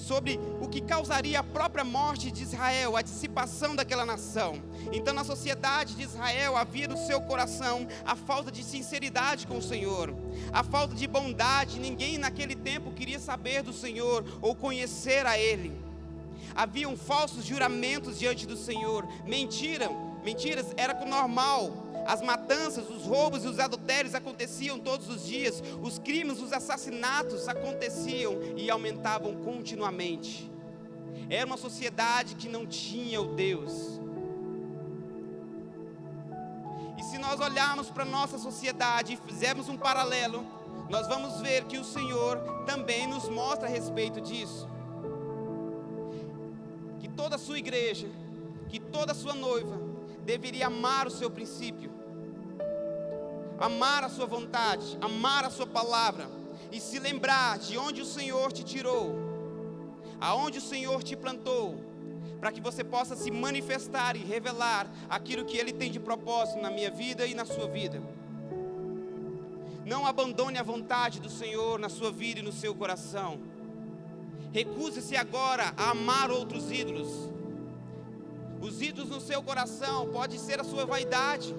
[0.02, 4.62] sobre o que causaria a própria morte de Israel, a dissipação daquela nação.
[4.92, 9.62] Então, na sociedade de Israel havia no seu coração a falta de sinceridade com o
[9.62, 10.14] Senhor,
[10.52, 11.80] a falta de bondade.
[11.80, 15.72] Ninguém naquele tempo queria saber do Senhor ou conhecer a Ele.
[16.56, 23.48] Haviam falsos juramentos diante do Senhor, mentiram, mentiras era normal as matanças, os roubos e
[23.48, 30.52] os adultérios aconteciam todos os dias, os crimes, os assassinatos aconteciam e aumentavam continuamente.
[31.30, 34.00] Era uma sociedade que não tinha o Deus.
[36.98, 40.46] E se nós olharmos para a nossa sociedade e fizermos um paralelo,
[40.90, 44.68] nós vamos ver que o Senhor também nos mostra a respeito disso.
[47.00, 48.10] Que toda a sua igreja,
[48.68, 49.91] que toda a sua noiva,
[50.26, 51.92] deveria amar o seu princípio,
[53.60, 56.28] amar a sua vontade, amar a sua palavra
[56.72, 59.16] e se lembrar de onde o Senhor te tirou,
[60.20, 61.80] aonde o Senhor te plantou,
[62.40, 66.72] para que você possa se manifestar e revelar aquilo que Ele tem de propósito na
[66.72, 68.02] minha vida e na sua vida.
[69.86, 73.40] Não abandone a vontade do Senhor na sua vida e no seu coração.
[74.52, 77.30] Recuse-se agora a amar outros ídolos
[78.62, 81.56] os ídolos no seu coração pode ser a sua vaidade,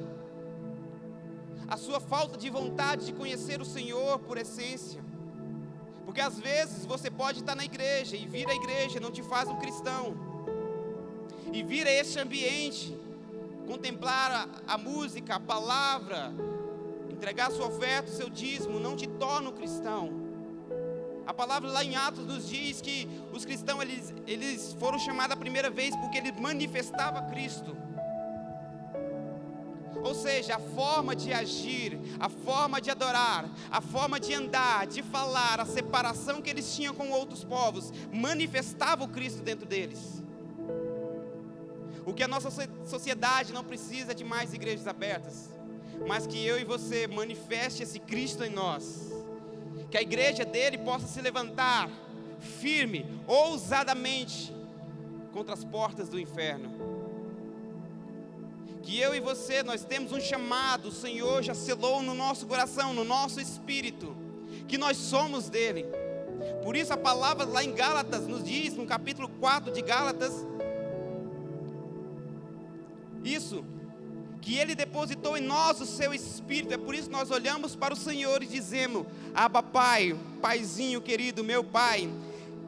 [1.66, 5.02] a sua falta de vontade de conhecer o Senhor por essência.
[6.04, 9.48] Porque às vezes você pode estar na igreja e vir à igreja não te faz
[9.48, 10.14] um cristão.
[11.52, 12.96] E vir a esse ambiente,
[13.66, 14.30] contemplar
[14.66, 16.32] a, a música, a palavra,
[17.10, 20.21] entregar sua oferta, o seu dízimo, não te torna um cristão.
[21.26, 25.38] A palavra lá em Atos nos diz que os cristãos eles, eles foram chamados a
[25.38, 27.76] primeira vez porque eles manifestavam Cristo.
[30.02, 35.00] Ou seja, a forma de agir, a forma de adorar, a forma de andar, de
[35.00, 40.20] falar, a separação que eles tinham com outros povos, manifestava o Cristo dentro deles.
[42.04, 42.50] O que a nossa
[42.84, 45.50] sociedade não precisa de mais igrejas abertas,
[46.08, 49.21] mas que eu e você manifeste esse Cristo em nós
[49.92, 51.90] que a igreja dele possa se levantar
[52.40, 54.50] firme, ousadamente,
[55.34, 56.70] contra as portas do inferno.
[58.82, 62.94] Que eu e você, nós temos um chamado, o Senhor já selou no nosso coração,
[62.94, 64.16] no nosso espírito,
[64.66, 65.84] que nós somos dele.
[66.64, 70.32] Por isso a palavra lá em Gálatas nos diz, no capítulo 4 de Gálatas,
[73.22, 73.62] isso,
[74.42, 76.74] que Ele depositou em nós o seu Espírito.
[76.74, 81.44] É por isso que nós olhamos para o Senhor e dizemos: Abba Pai, Paizinho querido,
[81.44, 82.12] meu Pai.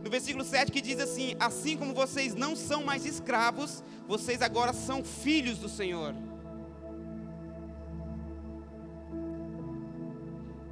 [0.03, 4.73] No versículo 7 que diz assim: Assim como vocês não são mais escravos, vocês agora
[4.73, 6.15] são filhos do Senhor.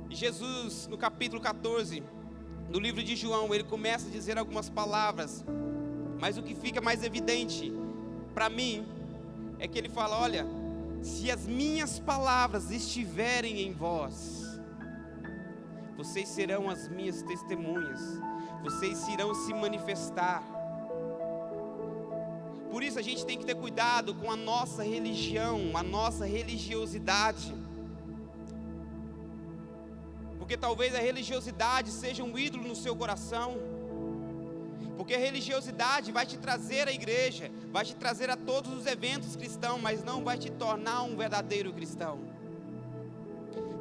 [0.09, 2.03] Jesus, no capítulo 14,
[2.71, 5.45] no livro de João, ele começa a dizer algumas palavras,
[6.21, 7.73] mas o que fica mais evidente
[8.35, 8.87] para mim
[9.59, 10.47] é que ele fala: Olha,
[11.03, 14.43] se as minhas palavras estiverem em vós,
[15.97, 18.01] vocês serão as minhas testemunhas,
[18.63, 20.43] vocês irão se manifestar.
[22.71, 27.55] Por isso a gente tem que ter cuidado com a nossa religião, a nossa religiosidade.
[30.39, 33.72] Porque talvez a religiosidade seja um ídolo no seu coração.
[34.97, 39.81] Porque religiosidade vai te trazer à igreja, vai te trazer a todos os eventos cristãos,
[39.81, 42.21] mas não vai te tornar um verdadeiro cristão.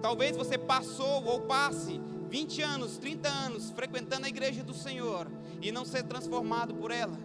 [0.02, 5.28] Talvez você passou ou passe 20 anos, 30 anos frequentando a igreja do Senhor
[5.62, 7.17] e não ser transformado por ela.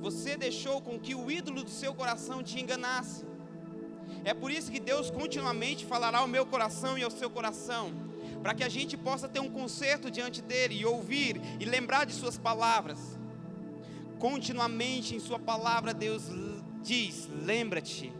[0.00, 3.24] Você deixou com que o ídolo do seu coração te enganasse.
[4.24, 7.92] É por isso que Deus continuamente falará ao meu coração e ao seu coração
[8.44, 12.12] para que a gente possa ter um conserto diante dele e ouvir e lembrar de
[12.12, 12.98] suas palavras.
[14.18, 16.24] Continuamente em sua palavra Deus
[16.82, 18.12] diz: lembra-te.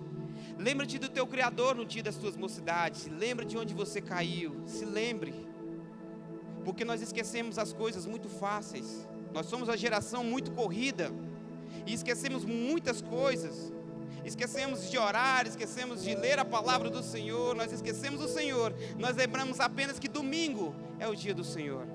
[0.58, 3.06] Lembra-te do teu Criador no dia das tuas mocidades.
[3.06, 4.62] Lembra de onde você caiu.
[4.64, 5.34] Se lembre.
[6.64, 9.06] Porque nós esquecemos as coisas muito fáceis.
[9.30, 11.12] Nós somos a geração muito corrida.
[11.84, 13.70] E esquecemos muitas coisas
[14.24, 19.16] esquecemos de orar, esquecemos de ler a palavra do Senhor, nós esquecemos o Senhor, nós
[19.16, 21.86] lembramos apenas que domingo é o dia do Senhor.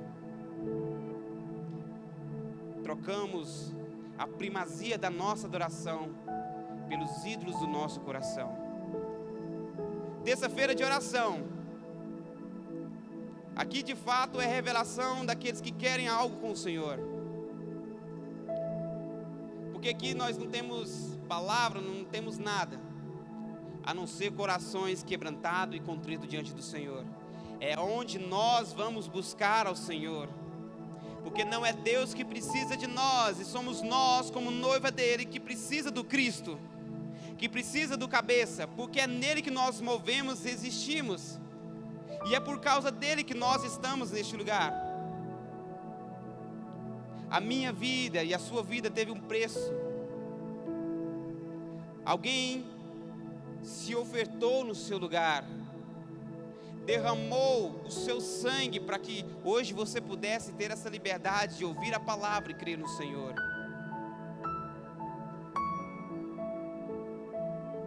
[2.84, 3.74] Trocamos
[4.18, 6.10] a primazia da nossa adoração
[6.88, 8.58] pelos ídolos do nosso coração.
[10.24, 11.48] Terça-feira de oração.
[13.56, 17.18] Aqui de fato é revelação daqueles que querem algo com o Senhor.
[19.80, 22.78] Porque aqui nós não temos palavra, não temos nada,
[23.82, 27.06] a não ser corações quebrantados e contritos diante do Senhor.
[27.62, 30.28] É onde nós vamos buscar ao Senhor.
[31.24, 35.40] Porque não é Deus que precisa de nós, e somos nós, como noiva dele, que
[35.40, 36.60] precisa do Cristo,
[37.38, 41.40] que precisa do cabeça, porque é nele que nós movemos e existimos.
[42.26, 44.89] E é por causa dele que nós estamos neste lugar.
[47.30, 49.72] A minha vida e a sua vida teve um preço.
[52.04, 52.66] Alguém
[53.62, 55.46] se ofertou no seu lugar,
[56.86, 62.00] derramou o seu sangue para que hoje você pudesse ter essa liberdade de ouvir a
[62.00, 63.36] palavra e crer no Senhor.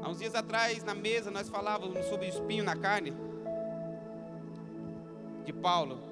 [0.02, 3.12] Há uns dias atrás, na mesa, nós falávamos sobre o espinho na carne
[5.44, 6.11] de Paulo.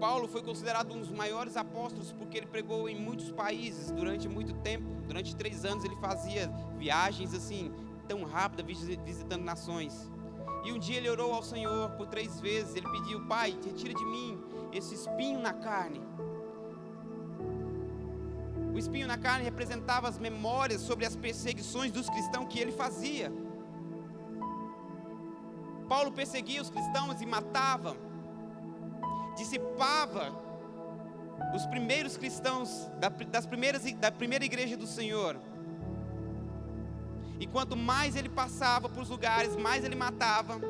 [0.00, 4.52] Paulo foi considerado um dos maiores apóstolos porque ele pregou em muitos países durante muito
[4.54, 4.86] tempo.
[5.06, 7.72] Durante três anos ele fazia viagens assim,
[8.08, 8.66] tão rápidas,
[9.04, 10.10] visitando nações.
[10.64, 12.74] E um dia ele orou ao Senhor por três vezes.
[12.74, 14.42] Ele pediu: Pai, retira de mim
[14.72, 16.02] esse espinho na carne.
[18.74, 23.32] O espinho na carne representava as memórias sobre as perseguições dos cristãos que ele fazia.
[25.88, 27.96] Paulo perseguia os cristãos e matava,
[29.36, 30.32] dissipava
[31.54, 32.88] os primeiros cristãos
[33.30, 35.36] das primeiras, da primeira igreja do Senhor.
[37.38, 40.60] E quanto mais ele passava por os lugares, mais ele matava,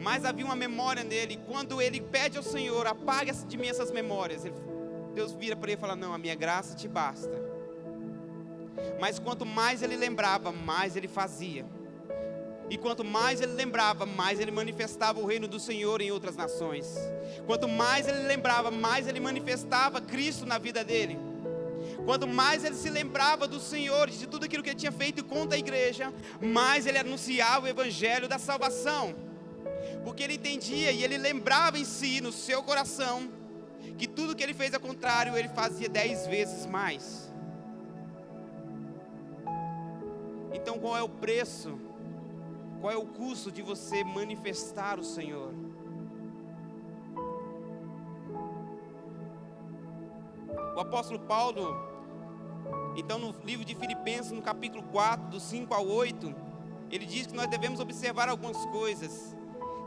[0.00, 1.34] mais havia uma memória nele.
[1.34, 4.44] E quando ele pede ao Senhor, apaga de mim essas memórias,
[5.14, 7.50] Deus vira para ele e fala: Não, a minha graça te basta.
[8.98, 11.66] Mas quanto mais ele lembrava, mais ele fazia.
[12.70, 16.96] E quanto mais ele lembrava, mais ele manifestava o reino do Senhor em outras nações.
[17.44, 21.18] Quanto mais ele lembrava, mais ele manifestava Cristo na vida dele.
[22.04, 25.56] Quanto mais ele se lembrava do Senhor, de tudo aquilo que ele tinha feito contra
[25.56, 29.16] a igreja, mais ele anunciava o evangelho da salvação.
[30.04, 33.28] Porque ele entendia e ele lembrava em si, no seu coração,
[33.98, 37.32] que tudo que ele fez ao contrário, ele fazia dez vezes mais.
[40.52, 41.89] Então, qual é o preço
[42.80, 45.52] qual é o custo de você manifestar o Senhor?
[50.74, 51.76] O apóstolo Paulo,
[52.96, 56.34] então no livro de Filipenses, no capítulo 4, do 5 ao 8,
[56.90, 59.36] ele diz que nós devemos observar algumas coisas.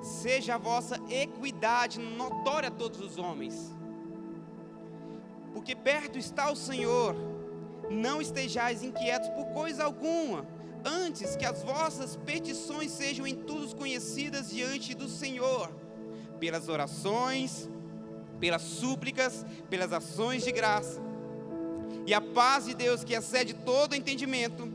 [0.03, 3.73] Seja a vossa equidade notória a todos os homens,
[5.53, 7.15] porque perto está o Senhor.
[7.89, 10.52] Não estejais inquietos por coisa alguma
[10.85, 15.69] antes que as vossas petições sejam em tudo conhecidas diante do Senhor,
[16.39, 17.69] pelas orações,
[18.39, 21.01] pelas súplicas, pelas ações de graça.
[22.05, 24.71] E a paz de Deus, que excede todo entendimento,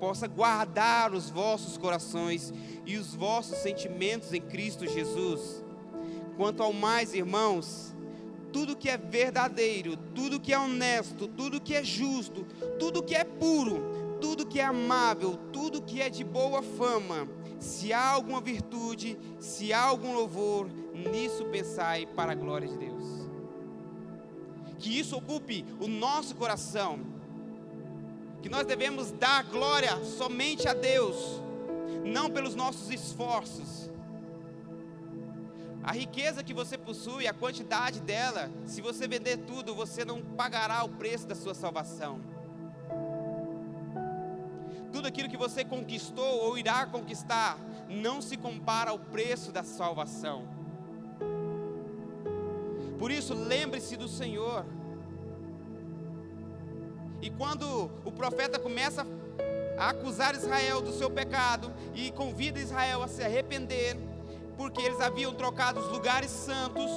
[0.00, 2.52] possa guardar os vossos corações
[2.84, 5.64] e os vossos sentimentos em Cristo Jesus.
[6.36, 7.94] Quanto ao mais, irmãos,
[8.52, 12.46] tudo que é verdadeiro, tudo que é honesto, tudo que é justo,
[12.78, 17.92] tudo que é puro, tudo que é amável, tudo que é de boa fama, se
[17.92, 23.04] há alguma virtude, se há algum louvor, nisso pensai para a glória de Deus.
[24.78, 27.00] Que isso ocupe o nosso coração,
[28.42, 31.42] que nós devemos dar glória somente a Deus,
[32.04, 33.90] não pelos nossos esforços.
[35.82, 40.84] A riqueza que você possui, a quantidade dela, se você vender tudo, você não pagará
[40.84, 42.35] o preço da sua salvação
[44.96, 50.48] tudo aquilo que você conquistou ou irá conquistar não se compara ao preço da salvação.
[52.98, 54.64] Por isso, lembre-se do Senhor.
[57.20, 59.06] E quando o profeta começa
[59.76, 63.98] a acusar Israel do seu pecado e convida Israel a se arrepender,
[64.56, 66.90] porque eles haviam trocado os lugares santos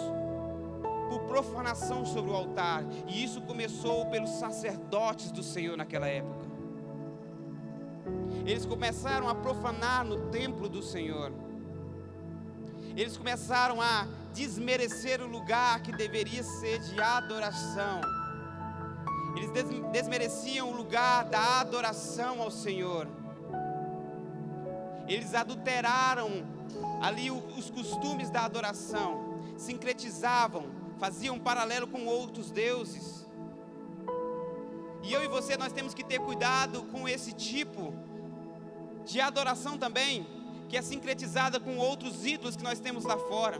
[1.09, 6.48] por profanação sobre o altar, e isso começou pelos sacerdotes do Senhor naquela época.
[8.49, 11.31] Eles começaram a profanar no templo do Senhor.
[12.97, 18.01] Eles começaram a desmerecer o lugar que deveria ser de adoração.
[19.35, 19.51] Eles
[19.91, 23.07] desmereciam o lugar da adoração ao Senhor.
[25.07, 26.43] Eles adulteraram
[27.03, 33.27] ali os costumes da adoração, sincretizavam, faziam um paralelo com outros deuses.
[35.03, 38.08] E eu e você nós temos que ter cuidado com esse tipo
[39.05, 40.25] de adoração também,
[40.67, 43.59] que é sincretizada com outros ídolos que nós temos lá fora.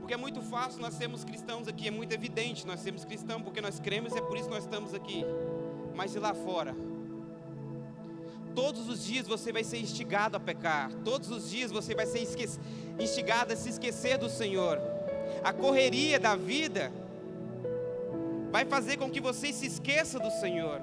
[0.00, 3.62] Porque é muito fácil nós sermos cristãos aqui, é muito evidente nós sermos cristãos, porque
[3.62, 5.24] nós cremos é por isso que nós estamos aqui.
[5.94, 6.76] Mas e lá fora?
[8.54, 12.20] Todos os dias você vai ser instigado a pecar, todos os dias você vai ser
[13.00, 14.78] instigado a se esquecer do Senhor.
[15.42, 16.92] A correria da vida
[18.54, 20.80] vai fazer com que você se esqueça do Senhor.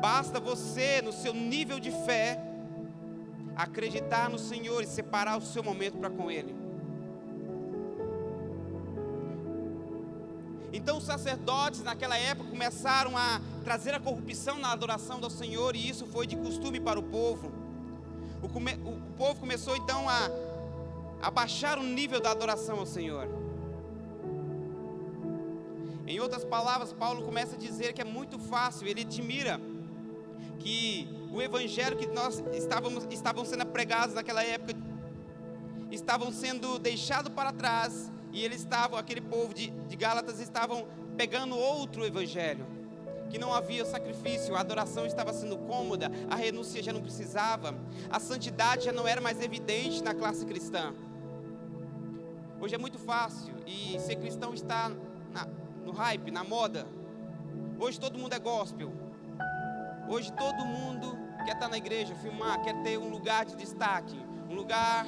[0.00, 2.42] Basta você, no seu nível de fé,
[3.54, 6.56] acreditar no Senhor e separar o seu momento para com Ele.
[10.72, 15.86] Então os sacerdotes naquela época começaram a trazer a corrupção na adoração do Senhor e
[15.86, 17.52] isso foi de costume para o povo.
[18.42, 20.30] O, come, o, povo começou então a,
[21.20, 23.39] a baixar o nível da adoração ao Senhor.
[26.10, 29.60] Em outras palavras, Paulo começa a dizer que é muito fácil, ele admira
[30.58, 34.74] que o evangelho que nós estávamos estavam sendo pregados naquela época
[35.88, 41.56] estavam sendo deixados para trás e eles estavam, aquele povo de, de Gálatas estavam pegando
[41.56, 42.66] outro evangelho,
[43.30, 47.72] que não havia sacrifício, a adoração estava sendo cômoda, a renúncia já não precisava,
[48.10, 50.92] a santidade já não era mais evidente na classe cristã.
[52.60, 54.90] Hoje é muito fácil e ser cristão está
[55.32, 55.46] na,
[55.90, 56.86] no hype, na moda.
[57.78, 58.92] Hoje todo mundo é gospel.
[60.08, 64.16] Hoje todo mundo quer estar na igreja, filmar, quer ter um lugar de destaque,
[64.48, 65.04] um lugar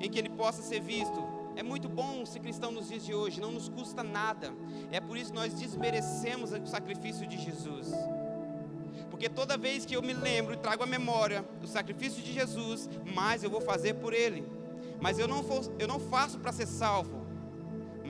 [0.00, 1.22] em que ele possa ser visto.
[1.54, 4.54] É muito bom ser cristão nos dias de hoje, não nos custa nada.
[4.90, 7.92] É por isso que nós desmerecemos o sacrifício de Jesus.
[9.10, 12.88] Porque toda vez que eu me lembro e trago a memória do sacrifício de Jesus,
[13.14, 14.48] mais eu vou fazer por Ele.
[14.98, 17.19] Mas eu não, for, eu não faço para ser salvo,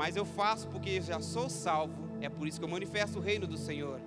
[0.01, 2.09] mas eu faço porque já sou salvo.
[2.23, 4.01] É por isso que eu manifesto o reino do Senhor.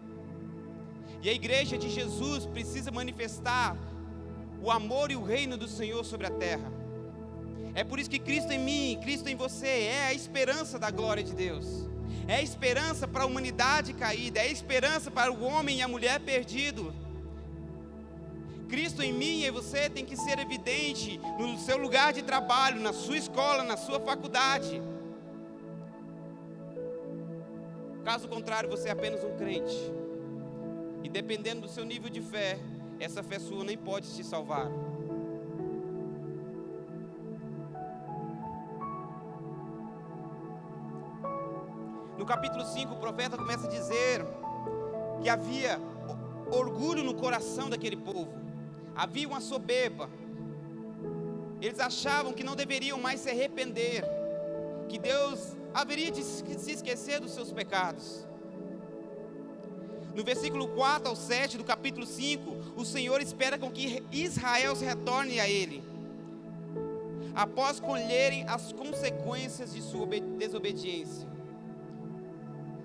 [1.21, 3.77] E a igreja de Jesus precisa manifestar
[4.59, 6.71] o amor e o reino do Senhor sobre a terra.
[7.75, 11.23] É por isso que Cristo em mim, Cristo em você é a esperança da glória
[11.23, 11.67] de Deus.
[12.27, 15.87] É a esperança para a humanidade caída, é a esperança para o homem e a
[15.87, 16.91] mulher perdido.
[18.67, 22.93] Cristo em mim e você tem que ser evidente no seu lugar de trabalho, na
[22.93, 24.81] sua escola, na sua faculdade.
[28.03, 29.75] Caso contrário, você é apenas um crente.
[31.03, 32.59] E dependendo do seu nível de fé,
[32.99, 34.69] essa fé sua nem pode te salvar.
[42.17, 44.25] No capítulo 5, o profeta começa a dizer
[45.21, 45.79] que havia
[46.51, 48.33] orgulho no coração daquele povo,
[48.95, 50.09] havia uma soberba.
[51.61, 54.03] Eles achavam que não deveriam mais se arrepender,
[54.89, 58.27] que Deus haveria de se esquecer dos seus pecados.
[60.15, 64.85] No versículo 4 ao 7 do capítulo 5, o Senhor espera com que Israel se
[64.85, 65.83] retorne a Ele,
[67.33, 70.05] após colherem as consequências de sua
[70.37, 71.27] desobediência.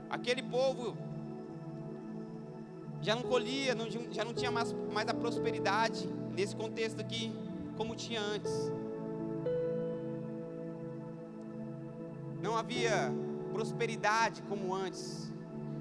[0.09, 0.97] Aquele povo
[3.03, 3.77] já não colhia,
[4.11, 7.31] já não tinha mais, mais a prosperidade nesse contexto aqui,
[7.77, 8.73] como tinha antes.
[12.69, 13.11] Havia
[13.51, 15.33] prosperidade como antes,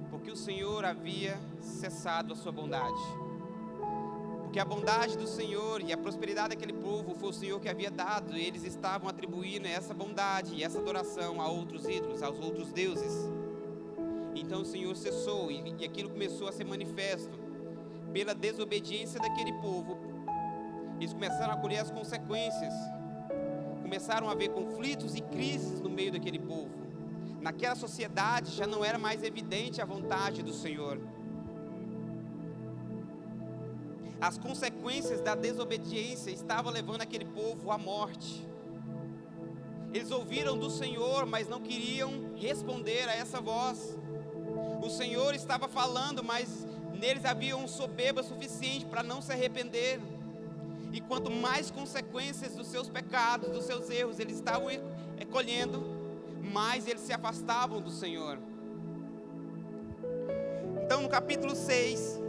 [0.09, 2.97] porque o Senhor havia cessado a sua bondade.
[4.43, 7.91] Porque a bondade do Senhor e a prosperidade daquele povo foi o Senhor que havia
[7.91, 12.71] dado, e eles estavam atribuindo essa bondade e essa adoração a outros ídolos, aos outros
[12.71, 13.29] deuses.
[14.33, 17.37] Então o Senhor cessou e, aquilo começou a ser manifesto
[18.13, 19.97] pela desobediência daquele povo.
[21.01, 22.73] Eles começaram a colher as consequências.
[23.81, 26.76] Começaram a haver conflitos e crises no meio daquele povo.
[27.41, 30.99] Naquela sociedade já não era mais evidente a vontade do Senhor.
[34.19, 38.47] As consequências da desobediência estavam levando aquele povo à morte.
[39.93, 43.97] Eles ouviram do Senhor, mas não queriam responder a essa voz.
[44.83, 46.67] O Senhor estava falando, mas
[46.99, 49.99] neles havia um soberba suficiente para não se arrepender.
[50.91, 54.67] E quanto mais consequências dos seus pecados, dos seus erros eles estavam
[55.31, 55.96] colhendo,
[56.47, 58.39] mais eles se afastavam do Senhor.
[60.83, 62.21] Então, no capítulo 6,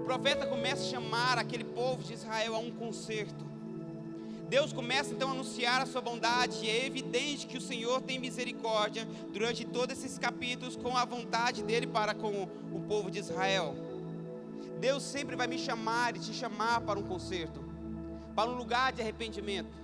[0.00, 3.52] o profeta começa a chamar aquele povo de Israel a um conserto.
[4.48, 8.18] Deus começa então a anunciar a sua bondade, e é evidente que o Senhor tem
[8.18, 13.74] misericórdia durante todos esses capítulos com a vontade dele para com o povo de Israel.
[14.78, 17.64] Deus sempre vai me chamar e te chamar para um conserto,
[18.34, 19.81] para um lugar de arrependimento.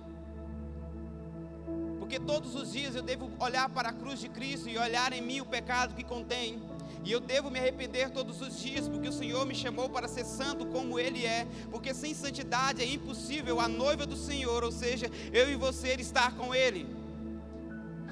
[2.09, 5.21] Porque todos os dias eu devo olhar para a cruz de Cristo e olhar em
[5.21, 6.59] mim o pecado que contém,
[7.05, 10.25] E eu devo me arrepender todos os dias, porque o Senhor me chamou para ser
[10.25, 11.45] santo como Ele é.
[11.69, 16.35] Porque sem santidade é impossível a noiva do Senhor, ou seja, eu e você estar
[16.35, 16.87] com Ele.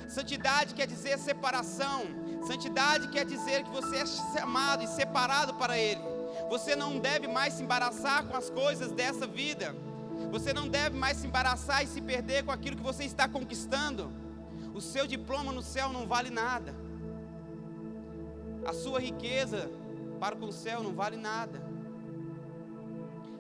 [0.08, 2.04] Santidade quer dizer separação.
[2.46, 6.02] Santidade quer dizer que você é chamado e separado para Ele.
[6.52, 9.76] Você não deve mais se embaraçar com as coisas dessa vida.
[10.32, 14.12] Você não deve mais se embaraçar e se perder com aquilo que você está conquistando.
[14.74, 16.76] O seu diploma no céu não vale nada.
[18.66, 19.72] A sua riqueza
[20.20, 21.62] para com o céu não vale nada.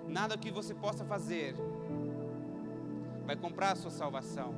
[0.07, 1.55] Nada que você possa fazer
[3.25, 4.55] vai comprar a sua salvação.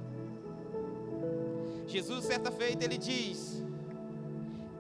[1.88, 3.64] Jesus, certa feita, ele diz: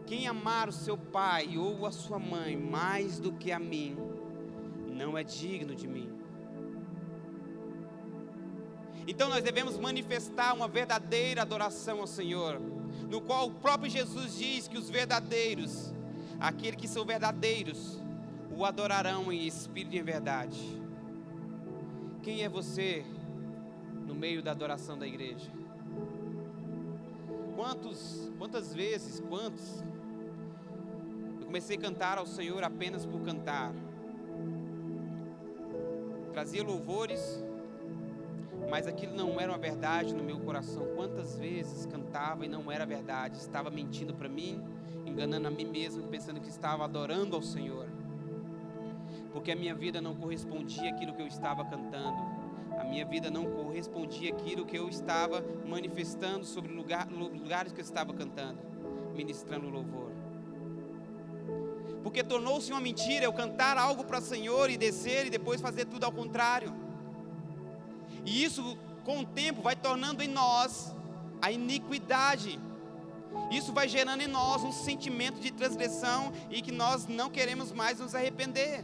[0.05, 3.97] Quem amar o seu pai ou a sua mãe mais do que a mim,
[4.87, 6.09] não é digno de mim.
[9.09, 12.61] Então nós devemos manifestar uma verdadeira adoração ao Senhor,
[13.09, 15.91] no qual o próprio Jesus diz que os verdadeiros,
[16.39, 17.99] aqueles que são verdadeiros,
[18.55, 20.79] o adorarão em espírito e em verdade.
[22.21, 23.03] Quem é você
[24.05, 25.49] no meio da adoração da igreja?
[27.55, 29.83] Quantos, quantas vezes, quantos
[31.39, 33.73] eu comecei a cantar ao Senhor apenas por cantar.
[36.31, 37.48] Trazia louvores
[38.69, 40.85] mas aquilo não era uma verdade no meu coração.
[40.95, 44.63] Quantas vezes cantava e não era verdade, estava mentindo para mim,
[45.05, 47.87] enganando a mim mesmo, pensando que estava adorando ao Senhor,
[49.33, 52.17] porque a minha vida não correspondia àquilo que eu estava cantando,
[52.79, 57.83] a minha vida não correspondia àquilo que eu estava manifestando sobre lugar, lugares que eu
[57.83, 58.59] estava cantando,
[59.15, 60.11] ministrando louvor.
[62.03, 65.85] Porque tornou-se uma mentira eu cantar algo para o Senhor e descer e depois fazer
[65.85, 66.88] tudo ao contrário.
[68.25, 70.95] E isso, com o tempo, vai tornando em nós
[71.41, 72.59] a iniquidade.
[73.51, 77.99] Isso vai gerando em nós um sentimento de transgressão e que nós não queremos mais
[77.99, 78.83] nos arrepender.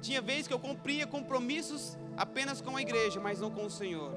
[0.00, 4.12] Tinha vezes que eu cumpria compromissos apenas com a igreja, mas não com o Senhor.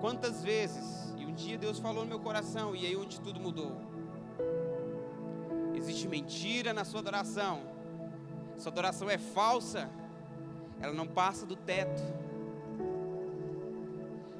[0.00, 3.80] Quantas vezes, e um dia Deus falou no meu coração, e aí onde tudo mudou.
[5.74, 7.62] Existe mentira na sua adoração,
[8.58, 9.90] sua adoração é falsa,
[10.82, 12.02] ela não passa do teto.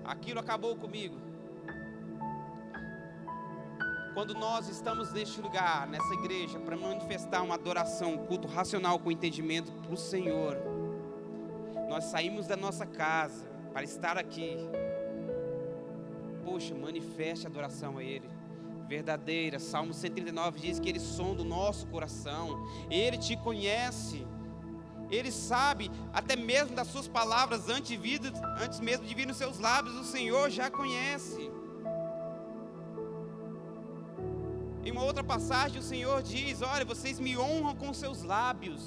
[0.04, 1.16] Aquilo acabou comigo.
[4.12, 9.10] Quando nós estamos neste lugar, nessa igreja, para manifestar uma adoração, um culto racional com
[9.10, 10.58] entendimento para o Senhor,
[11.88, 14.56] nós saímos da nossa casa para estar aqui.
[16.44, 18.28] Poxa, manifeste a adoração a Ele
[18.86, 19.58] verdadeira.
[19.58, 24.26] Salmo 139 diz que Ele sonda o nosso coração, Ele te conhece.
[25.12, 29.58] Ele sabe até mesmo das suas palavras antes, vida, antes mesmo de vir nos seus
[29.58, 31.50] lábios, o Senhor já conhece.
[34.82, 38.86] Em uma outra passagem, o Senhor diz: Olha, vocês me honram com seus lábios,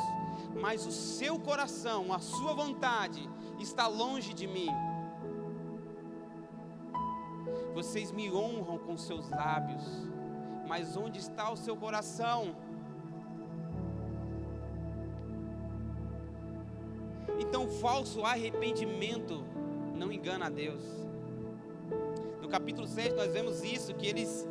[0.60, 4.72] mas o seu coração, a sua vontade, está longe de mim.
[7.76, 9.84] Vocês me honram com seus lábios,
[10.68, 12.56] mas onde está o seu coração?
[17.40, 19.44] Então, falso arrependimento
[19.96, 20.82] não engana a Deus.
[22.42, 24.48] No capítulo 7 nós vemos isso, que eles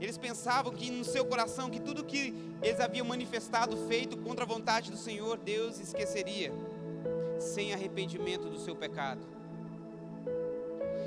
[0.00, 4.46] eles pensavam que no seu coração que tudo que eles haviam manifestado, feito contra a
[4.46, 6.52] vontade do Senhor, Deus esqueceria,
[7.38, 9.20] sem arrependimento do seu pecado.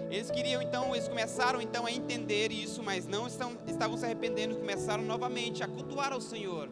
[0.09, 4.55] Eles queriam então, eles começaram então a entender isso, mas não estão, estavam se arrependendo,
[4.55, 6.70] começaram novamente a cultuar ao Senhor.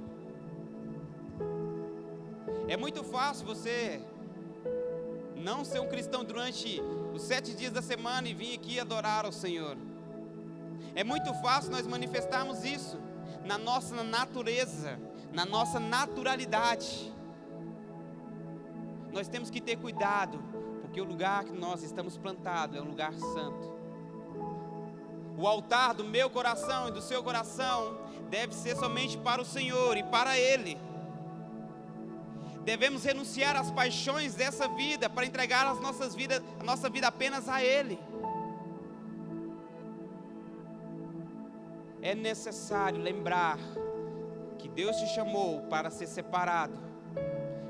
[2.67, 4.01] É muito fácil você
[5.35, 6.81] não ser um cristão durante
[7.13, 9.77] os sete dias da semana e vir aqui adorar ao Senhor.
[10.95, 12.99] É muito fácil nós manifestarmos isso
[13.43, 14.99] na nossa natureza,
[15.31, 17.13] na nossa naturalidade.
[19.11, 20.43] Nós temos que ter cuidado,
[20.81, 23.75] porque o lugar que nós estamos plantados é um lugar santo.
[25.37, 27.99] O altar do meu coração e do seu coração
[28.29, 30.79] deve ser somente para o Senhor e para Ele.
[32.65, 37.47] Devemos renunciar às paixões dessa vida para entregar as nossas vidas, a nossa vida apenas
[37.47, 37.99] a Ele.
[42.01, 43.59] É necessário lembrar
[44.57, 46.79] que Deus te chamou para ser separado.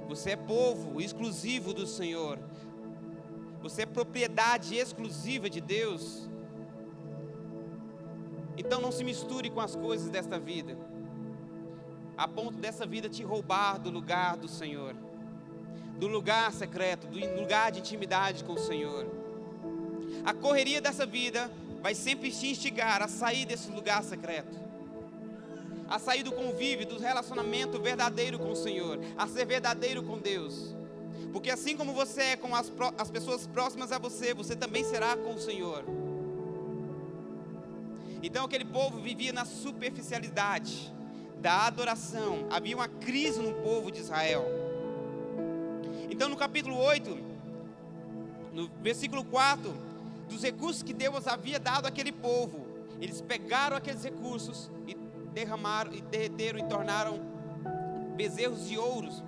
[0.07, 2.39] Você é povo exclusivo do Senhor.
[3.61, 6.29] Você é propriedade exclusiva de Deus.
[8.57, 10.94] Então não se misture com as coisas desta vida
[12.17, 14.95] a ponto dessa vida te roubar do lugar do Senhor,
[15.99, 19.05] do lugar secreto, do lugar de intimidade com o Senhor.
[20.23, 21.51] A correria dessa vida
[21.81, 24.57] vai sempre te instigar a sair desse lugar secreto,
[25.87, 30.73] a sair do convívio, do relacionamento verdadeiro com o Senhor, a ser verdadeiro com Deus.
[31.31, 35.17] Porque assim como você é com as, as pessoas próximas a você, você também será
[35.17, 35.83] com o Senhor.
[38.23, 40.93] Então aquele povo vivia na superficialidade
[41.41, 44.45] da adoração, havia uma crise no povo de Israel.
[46.09, 47.17] Então no capítulo 8,
[48.53, 49.73] no versículo 4,
[50.29, 52.65] dos recursos que Deus havia dado àquele povo,
[53.01, 54.95] eles pegaram aqueles recursos e
[55.33, 57.19] derramaram e derreteram e tornaram
[58.15, 59.21] bezerros de ouros.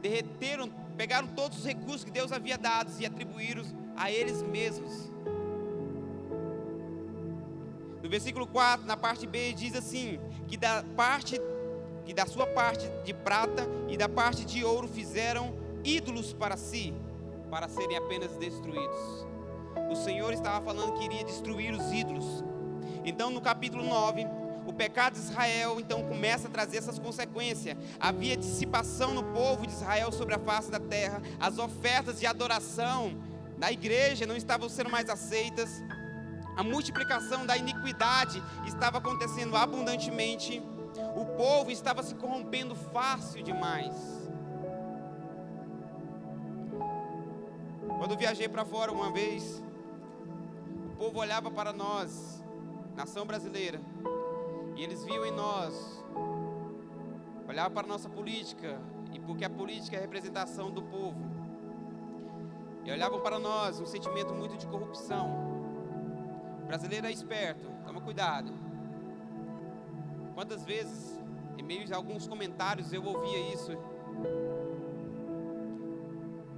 [0.00, 3.62] Derreteram, pegaram todos os recursos que Deus havia dado e atribuíram
[3.96, 5.10] a eles mesmos.
[8.06, 11.40] No versículo 4, na parte B, diz assim: que da parte
[12.04, 15.52] que da sua parte de prata e da parte de ouro fizeram
[15.82, 16.94] ídolos para si,
[17.50, 19.26] para serem apenas destruídos.
[19.90, 22.44] O Senhor estava falando que iria destruir os ídolos.
[23.04, 24.24] Então, no capítulo 9,
[24.64, 27.76] o pecado de Israel então começa a trazer essas consequências.
[27.98, 31.20] Havia dissipação no povo de Israel sobre a face da terra.
[31.40, 33.20] As ofertas de adoração
[33.58, 35.82] da igreja não estavam sendo mais aceitas.
[36.56, 40.62] A multiplicação da iniquidade estava acontecendo abundantemente.
[41.14, 43.94] O povo estava se corrompendo fácil demais.
[47.98, 49.62] Quando viajei para fora uma vez,
[50.92, 52.42] o povo olhava para nós,
[52.94, 53.80] nação brasileira,
[54.74, 56.04] e eles viam em nós,
[57.48, 58.80] olhavam para a nossa política,
[59.12, 61.18] e porque a política é a representação do povo,
[62.84, 65.55] e olhavam para nós um sentimento muito de corrupção.
[66.66, 68.52] Brasileiro é esperto, toma cuidado.
[70.34, 71.18] Quantas vezes,
[71.56, 73.72] em meio a alguns comentários, eu ouvia isso.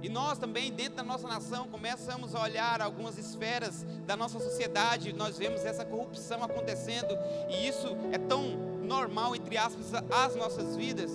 [0.01, 5.13] E nós também, dentro da nossa nação, começamos a olhar algumas esferas da nossa sociedade,
[5.13, 7.17] nós vemos essa corrupção acontecendo,
[7.49, 8.43] e isso é tão
[8.81, 11.11] normal, entre aspas, às nossas vidas,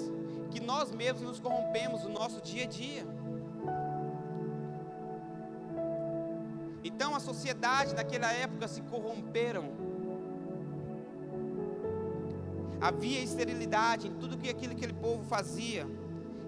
[0.51, 3.07] que nós mesmos nos corrompemos no nosso dia a dia.
[6.85, 9.73] Então a sociedade naquela época se corromperam.
[12.79, 15.87] Havia esterilidade em tudo que aquilo que aquele povo fazia.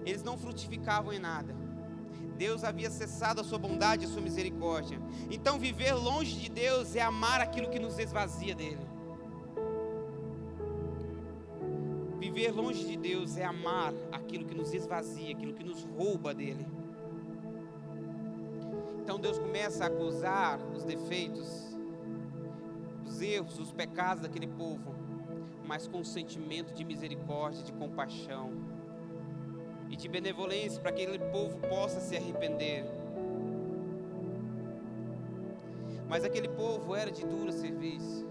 [0.05, 1.55] Eles não frutificavam em nada.
[2.37, 5.01] Deus havia cessado a sua bondade e a sua misericórdia.
[5.31, 8.87] Então viver longe de Deus é amar aquilo que nos esvazia dele.
[12.19, 16.67] Viver longe de Deus é amar aquilo que nos esvazia, aquilo que nos rouba dele.
[19.17, 21.75] Então Deus começa a acusar os defeitos,
[23.03, 24.93] os erros, os pecados daquele povo,
[25.65, 28.53] mas com um sentimento de misericórdia, de compaixão
[29.89, 32.85] e de benevolência para que aquele povo possa se arrepender.
[36.07, 38.23] Mas aquele povo era de duro serviço.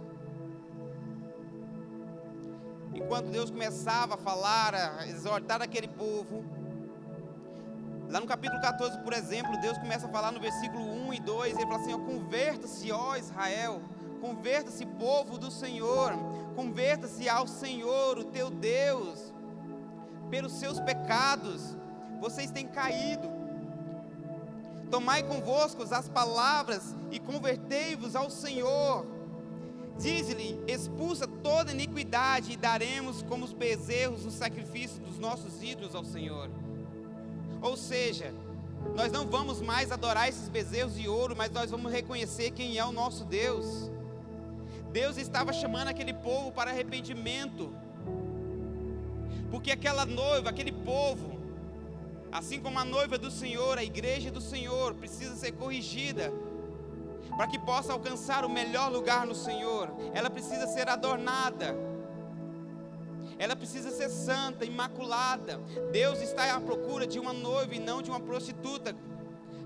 [2.94, 6.44] Enquanto Deus começava a falar, a exortar aquele povo,
[8.08, 11.56] Lá no capítulo 14, por exemplo, Deus começa a falar no versículo 1 e 2,
[11.56, 13.82] ele fala assim: Converta-se, ó Israel,
[14.20, 16.12] converta-se, povo do Senhor,
[16.54, 19.34] converta-se ao Senhor, o teu Deus,
[20.30, 21.76] pelos seus pecados,
[22.20, 23.28] vocês têm caído.
[24.88, 29.04] Tomai convosco as palavras e convertei-vos ao Senhor.
[29.98, 36.04] Diz-lhe: expulsa toda iniquidade e daremos como os bezerros o sacrifício dos nossos ídolos ao
[36.04, 36.48] Senhor.
[37.66, 38.32] Ou seja,
[38.94, 42.84] nós não vamos mais adorar esses bezerros de ouro, mas nós vamos reconhecer quem é
[42.84, 43.90] o nosso Deus.
[44.92, 47.72] Deus estava chamando aquele povo para arrependimento,
[49.50, 51.40] porque aquela noiva, aquele povo,
[52.30, 56.32] assim como a noiva do Senhor, a igreja do Senhor, precisa ser corrigida,
[57.36, 61.74] para que possa alcançar o melhor lugar no Senhor, ela precisa ser adornada
[63.38, 65.60] ela precisa ser santa, imaculada.
[65.92, 68.96] Deus está à procura de uma noiva e não de uma prostituta.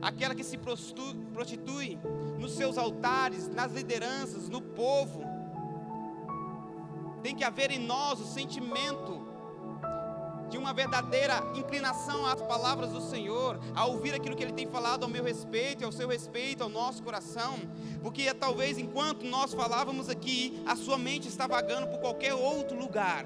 [0.03, 1.99] Aquela que se prostitui
[2.39, 5.23] nos seus altares, nas lideranças, no povo.
[7.23, 9.29] Tem que haver em nós o sentimento
[10.49, 15.05] de uma verdadeira inclinação às palavras do Senhor, a ouvir aquilo que Ele tem falado
[15.05, 17.57] ao meu respeito ao seu respeito, ao nosso coração,
[18.03, 23.25] porque talvez enquanto nós falávamos aqui, a sua mente está vagando por qualquer outro lugar.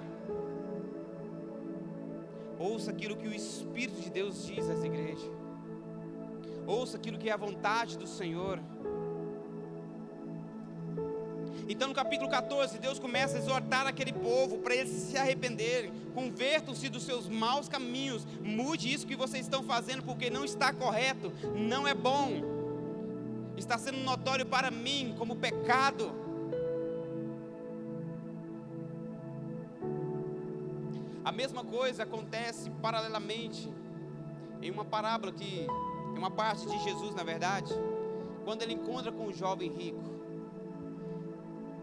[2.64, 5.30] Ouça aquilo que o Espírito de Deus diz às igrejas.
[6.66, 8.58] Ouça aquilo que é a vontade do Senhor.
[11.68, 15.92] Então, no capítulo 14, Deus começa a exortar aquele povo para eles se arrependerem.
[16.14, 18.26] Convertam-se dos seus maus caminhos.
[18.40, 22.30] Mude isso que vocês estão fazendo, porque não está correto, não é bom.
[23.58, 26.23] está sendo notório para mim como pecado.
[31.24, 33.72] A mesma coisa acontece paralelamente
[34.60, 35.66] em uma parábola que
[36.14, 37.72] é uma parte de Jesus, na verdade,
[38.44, 40.02] quando ele encontra com o jovem rico.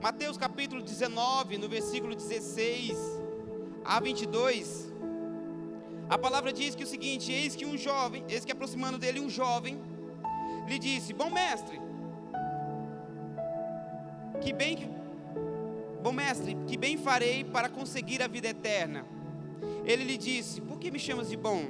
[0.02, 2.98] Mateus capítulo 19, no versículo 16
[3.84, 4.94] a 22,
[6.08, 9.30] a palavra diz que o seguinte: eis que um jovem, eis que aproximando dele um
[9.30, 9.82] jovem,
[10.68, 11.80] lhe disse: Bom mestre,
[14.40, 15.02] que bem
[16.02, 19.06] Bom mestre, que bem farei para conseguir a vida eterna?
[19.86, 21.66] Ele lhe disse: Por que me chamas de bom?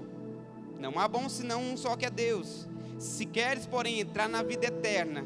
[0.79, 2.67] Não há bom senão um só que é Deus.
[2.97, 5.25] Se queres, porém, entrar na vida eterna,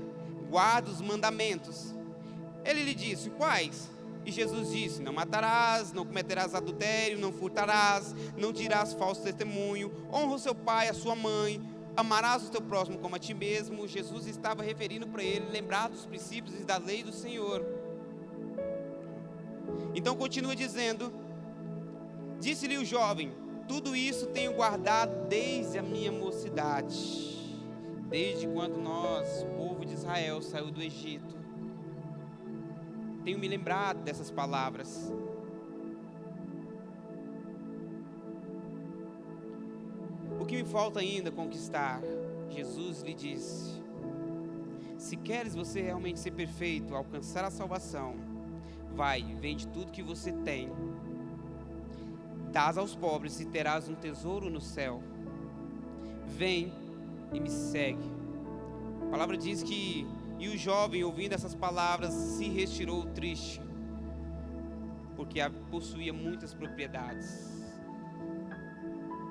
[0.50, 1.94] guarda os mandamentos.
[2.64, 3.90] Ele lhe disse: Quais?
[4.26, 10.36] E Jesus disse: Não matarás, não cometerás adultério, não furtarás, não dirás falso testemunho, honra
[10.36, 11.62] o seu pai, a sua mãe,
[11.96, 13.88] amarás o teu próximo como a ti mesmo.
[13.88, 17.64] Jesus estava referindo para ele, lembrar dos princípios e da lei do Senhor.
[19.94, 21.14] Então continua dizendo:
[22.40, 23.32] Disse-lhe o jovem:
[23.68, 27.56] Tudo isso tenho guardado desde a minha mocidade,
[28.10, 31.36] desde quando nós, povo de Israel, saiu do Egito.
[33.24, 35.12] Tenho me lembrado dessas palavras.
[40.40, 42.02] O que me falta ainda conquistar?
[42.52, 43.82] Jesus lhe disse:
[44.96, 48.16] Se queres você realmente ser perfeito, alcançar a salvação,
[48.94, 50.72] vai, vende tudo que você tem,
[52.56, 55.04] dás aos pobres e terás um tesouro no céu.
[56.26, 56.72] Vem
[57.34, 58.10] e me segue.
[59.08, 60.08] A palavra diz que
[60.40, 63.62] e o jovem, ouvindo essas palavras, se retirou triste,
[65.18, 67.62] porque possuía muitas propriedades.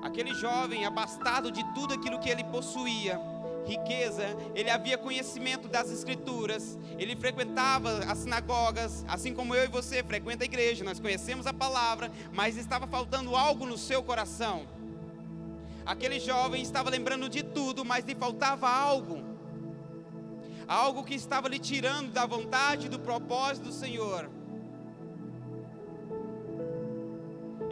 [0.03, 3.19] Aquele jovem, abastado de tudo aquilo que ele possuía,
[3.65, 10.03] riqueza, ele havia conhecimento das Escrituras, ele frequentava as sinagogas, assim como eu e você
[10.03, 14.67] frequenta a igreja, nós conhecemos a palavra, mas estava faltando algo no seu coração.
[15.85, 19.23] Aquele jovem estava lembrando de tudo, mas lhe faltava algo,
[20.67, 24.29] algo que estava lhe tirando da vontade, do propósito do Senhor.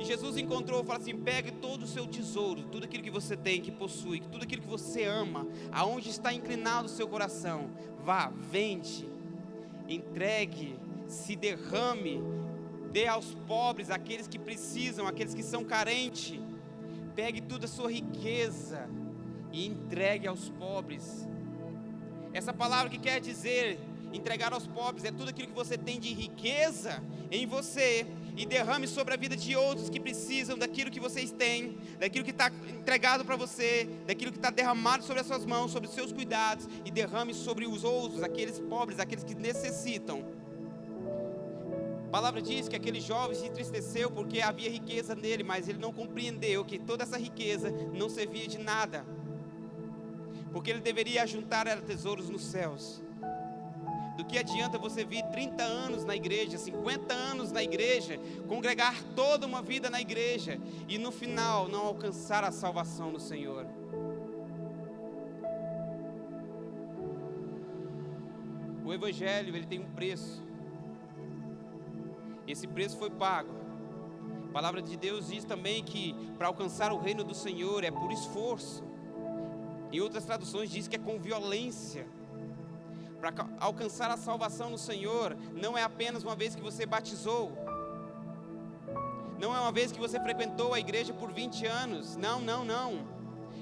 [0.03, 3.61] E Jesus encontrou, fala assim: pegue todo o seu tesouro, tudo aquilo que você tem,
[3.61, 7.69] que possui, tudo aquilo que você ama, aonde está inclinado o seu coração,
[8.03, 9.07] vá, vende,
[9.87, 10.75] entregue,
[11.07, 12.21] se derrame,
[12.91, 16.37] dê aos pobres, aqueles que precisam, aqueles que são carentes.
[17.15, 18.89] Pegue toda a sua riqueza
[19.53, 21.25] e entregue aos pobres.
[22.33, 23.79] Essa palavra que quer dizer
[24.11, 27.01] entregar aos pobres é tudo aquilo que você tem de riqueza
[27.31, 31.77] em você e derrame sobre a vida de outros que precisam daquilo que vocês têm,
[31.99, 35.87] daquilo que está entregado para você, daquilo que está derramado sobre as suas mãos, sobre
[35.87, 40.25] os seus cuidados, e derrame sobre os outros, aqueles pobres, aqueles que necessitam.
[42.07, 45.91] A palavra diz que aquele jovem se entristeceu porque havia riqueza nele, mas ele não
[45.91, 49.05] compreendeu que toda essa riqueza não servia de nada,
[50.51, 53.02] porque ele deveria juntar tesouros nos céus.
[54.15, 59.47] Do que adianta você vir 30 anos na igreja, 50 anos na igreja, congregar toda
[59.47, 63.65] uma vida na igreja e no final não alcançar a salvação no Senhor?
[68.85, 70.43] O evangelho, ele tem um preço.
[72.47, 73.51] Esse preço foi pago.
[74.49, 78.11] A palavra de Deus diz também que para alcançar o reino do Senhor é por
[78.11, 78.83] esforço.
[79.91, 82.05] Em outras traduções diz que é com violência
[83.31, 87.53] para alcançar a salvação no Senhor, não é apenas uma vez que você batizou,
[89.39, 93.07] não é uma vez que você frequentou a igreja por 20 anos, não, não, não.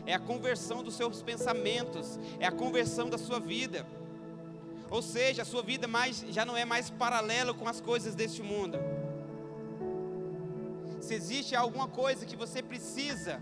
[0.03, 3.85] É a conversão dos seus pensamentos, é a conversão da sua vida.
[4.89, 8.41] Ou seja, a sua vida mais, já não é mais paralelo com as coisas deste
[8.41, 8.79] mundo.
[10.99, 13.39] Se existe alguma coisa que você precisa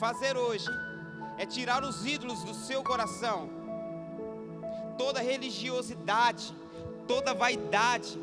[0.00, 0.68] fazer hoje,
[1.38, 3.65] é tirar os ídolos do seu coração
[4.96, 6.54] toda religiosidade,
[7.06, 8.18] toda vaidade,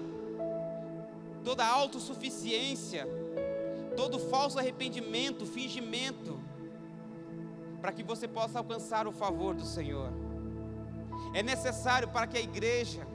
[1.43, 3.07] toda autossuficiência,
[3.95, 6.39] todo falso arrependimento, fingimento,
[7.82, 10.09] para que você possa alcançar o favor do Senhor.
[11.34, 13.05] É necessário para que a igreja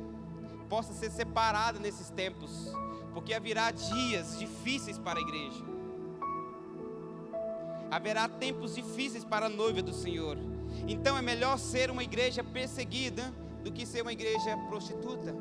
[0.68, 2.50] possa ser separada nesses tempos,
[3.14, 5.64] porque haverá dias difíceis para a igreja.
[7.90, 10.36] Haverá tempos difíceis para a noiva do Senhor.
[10.86, 13.32] Então é melhor ser uma igreja perseguida
[13.68, 15.34] do que ser uma igreja prostituta.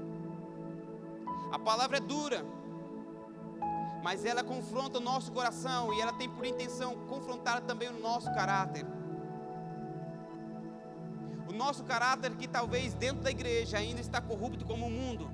[1.49, 2.45] A palavra é dura,
[4.03, 8.30] mas ela confronta o nosso coração e ela tem por intenção confrontar também o nosso
[8.34, 8.86] caráter.
[11.49, 15.32] O nosso caráter que talvez dentro da igreja ainda está corrupto como o mundo.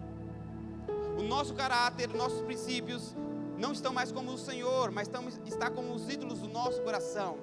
[1.18, 3.16] O nosso caráter, nossos princípios
[3.58, 7.38] não estão mais como o Senhor, mas estão, está como os ídolos do nosso coração.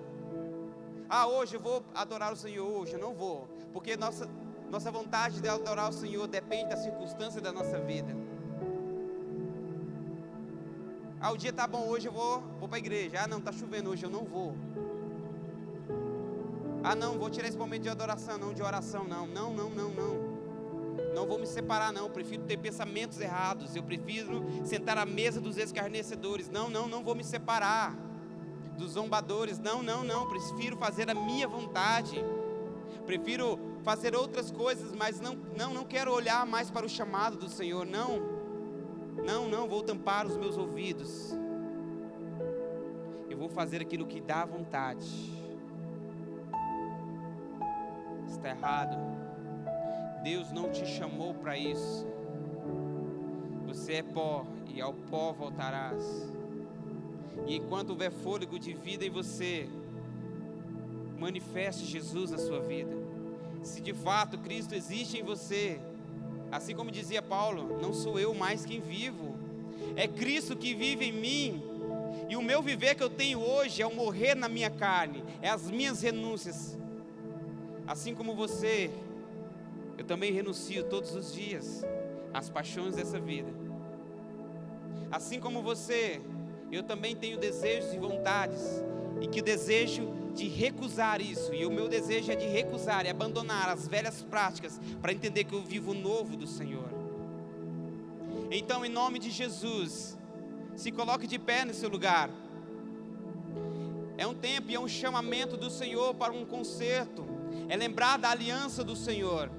[1.09, 4.29] Ah, hoje eu vou adorar o Senhor, hoje eu não vou, porque nossa,
[4.71, 8.17] nossa vontade de adorar o Senhor depende da circunstância da nossa vida.
[11.21, 13.21] Ah, o dia tá bom, hoje eu vou, vou para a igreja.
[13.23, 14.57] Ah, não, tá chovendo hoje, eu não vou.
[16.83, 19.27] Ah, não, vou tirar esse momento de adoração, não, de oração, não.
[19.27, 20.31] Não, não, não, não.
[21.15, 22.05] Não vou me separar, não.
[22.05, 23.77] Eu prefiro ter pensamentos errados.
[23.77, 26.49] Eu prefiro sentar à mesa dos escarnecedores.
[26.49, 27.95] Não, não, não vou me separar
[28.79, 29.59] dos zombadores.
[29.59, 30.27] Não, não, não.
[30.27, 32.25] Prefiro fazer a minha vontade.
[33.05, 37.49] Prefiro fazer outras coisas, mas não, não, não quero olhar mais para o chamado do
[37.49, 37.87] Senhor.
[37.87, 38.21] Não,
[39.25, 39.69] não, não.
[39.69, 41.33] Vou tampar os meus ouvidos.
[43.29, 45.41] Eu vou fazer aquilo que dá vontade
[48.41, 48.97] está errado.
[50.23, 52.07] Deus não te chamou para isso.
[53.67, 56.03] Você é pó e ao pó voltarás.
[57.47, 59.69] E enquanto houver fôlego de vida em você,
[61.19, 63.00] manifeste Jesus na sua vida.
[63.63, 65.81] Se de fato Cristo existe em você,
[66.51, 69.37] assim como dizia Paulo, não sou eu mais quem vivo,
[69.97, 71.63] é Cristo que vive em mim.
[72.29, 75.49] E o meu viver que eu tenho hoje é o morrer na minha carne, é
[75.49, 76.79] as minhas renúncias,
[77.91, 78.89] Assim como você,
[79.99, 81.85] eu também renuncio todos os dias
[82.33, 83.53] às paixões dessa vida.
[85.11, 86.21] Assim como você,
[86.71, 88.63] eu também tenho desejos e vontades,
[89.21, 93.69] e que desejo de recusar isso, e o meu desejo é de recusar e abandonar
[93.69, 96.89] as velhas práticas para entender que eu vivo novo do Senhor.
[98.51, 100.19] Então, em nome de Jesus,
[100.77, 102.31] se coloque de pé no seu lugar.
[104.17, 107.31] É um tempo e é um chamamento do Senhor para um concerto
[107.69, 109.51] é lembrar da aliança do Senhor,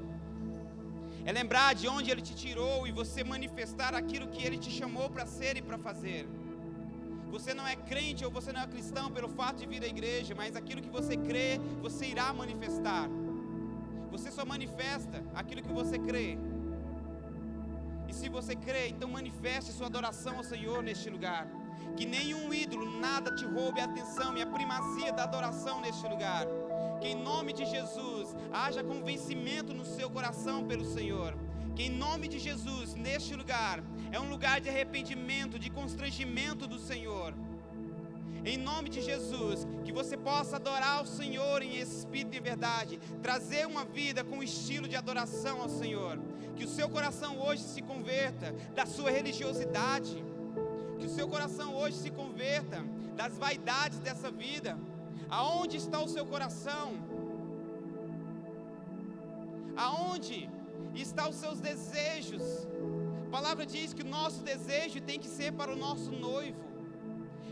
[1.25, 5.09] é lembrar de onde Ele te tirou e você manifestar aquilo que Ele te chamou
[5.09, 6.27] para ser e para fazer.
[7.31, 10.35] Você não é crente ou você não é cristão pelo fato de vir à igreja,
[10.35, 13.09] mas aquilo que você crê, você irá manifestar.
[14.11, 16.37] Você só manifesta aquilo que você crê.
[18.09, 21.47] E se você crê, então manifeste sua adoração ao Senhor neste lugar.
[21.95, 26.45] Que nenhum ídolo, nada te roube a atenção e a primazia da adoração neste lugar
[27.01, 31.35] que em nome de Jesus haja convencimento no seu coração pelo Senhor.
[31.75, 36.79] Que em nome de Jesus, neste lugar, é um lugar de arrependimento, de constrangimento do
[36.79, 37.33] Senhor.
[38.43, 43.67] Em nome de Jesus, que você possa adorar o Senhor em espírito e verdade, trazer
[43.67, 46.19] uma vida com estilo de adoração ao Senhor.
[46.55, 50.23] Que o seu coração hoje se converta da sua religiosidade,
[50.99, 52.83] que o seu coração hoje se converta
[53.15, 54.77] das vaidades dessa vida
[55.31, 56.87] Aonde está o seu coração?
[59.77, 60.49] Aonde
[60.93, 62.43] estão os seus desejos?
[63.27, 66.59] A palavra diz que o nosso desejo tem que ser para o nosso noivo.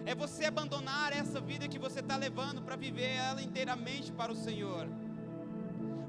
[0.06, 4.36] É você abandonar essa vida que você está levando para viver ela inteiramente para o
[4.36, 4.88] Senhor.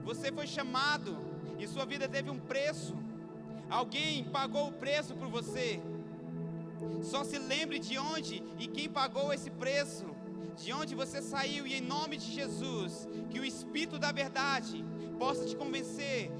[0.04, 1.18] Você foi chamado
[1.58, 2.96] e sua vida teve um preço.
[3.68, 5.80] Alguém pagou o preço por você.
[7.02, 10.06] Só se lembre de onde e quem pagou esse preço
[10.56, 14.84] de onde você saiu e em nome de Jesus, que o Espírito da verdade
[15.18, 16.30] possa te convencer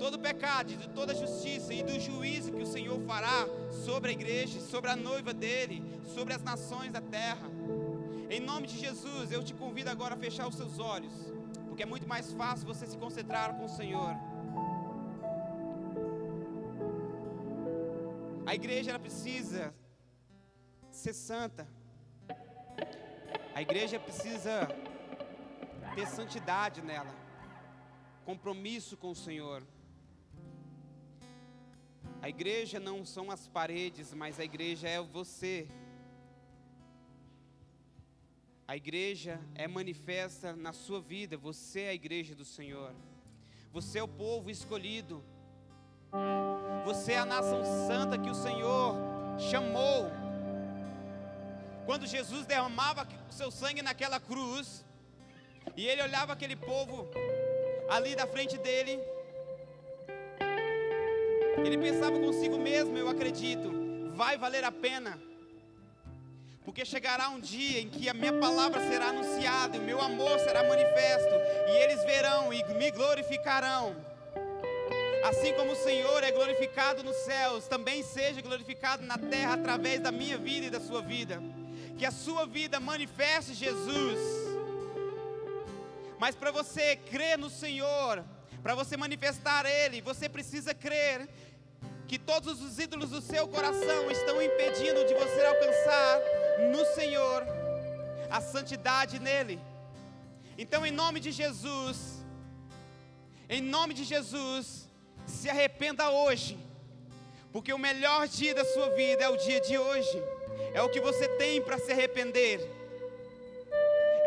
[0.00, 3.46] todo pecado, de toda justiça e do juízo que o Senhor fará
[3.84, 5.76] sobre a igreja, sobre a noiva dele,
[6.14, 7.46] sobre as nações da terra.
[8.30, 11.12] Em nome de Jesus, eu te convido agora a fechar os seus olhos,
[11.66, 14.14] porque é muito mais fácil você se concentrar com o Senhor.
[18.46, 19.74] A igreja ela precisa
[20.90, 21.68] ser santa.
[23.54, 24.66] A igreja precisa
[25.94, 27.14] ter santidade nela,
[28.24, 29.62] compromisso com o Senhor.
[32.22, 35.66] A igreja não são as paredes, mas a igreja é você.
[38.68, 42.94] A igreja é manifesta na sua vida, você é a igreja do Senhor.
[43.72, 45.24] Você é o povo escolhido.
[46.84, 48.94] Você é a nação santa que o Senhor
[49.38, 50.10] chamou
[51.90, 54.84] quando Jesus derramava o seu sangue naquela cruz,
[55.76, 57.08] e ele olhava aquele povo
[57.88, 59.00] ali da frente dele,
[61.66, 63.70] ele pensava consigo mesmo, eu acredito,
[64.14, 65.18] vai valer a pena.
[66.64, 70.38] Porque chegará um dia em que a minha palavra será anunciada, e o meu amor
[70.40, 71.34] será manifesto,
[71.68, 73.96] e eles verão e me glorificarão.
[75.24, 80.10] Assim como o Senhor é glorificado nos céus, também seja glorificado na terra através da
[80.10, 81.40] minha vida e da sua vida
[82.00, 84.18] que a sua vida manifeste Jesus.
[86.18, 88.24] Mas para você crer no Senhor,
[88.62, 91.28] para você manifestar Ele, você precisa crer
[92.10, 96.18] que todos os ídolos do seu coração estão impedindo de você alcançar
[96.72, 97.46] no Senhor
[98.28, 99.60] a santidade nele.
[100.58, 101.96] Então, em nome de Jesus,
[103.48, 104.88] em nome de Jesus,
[105.24, 106.58] se arrependa hoje,
[107.52, 110.20] porque o melhor dia da sua vida é o dia de hoje,
[110.74, 112.79] é o que você tem para se arrepender.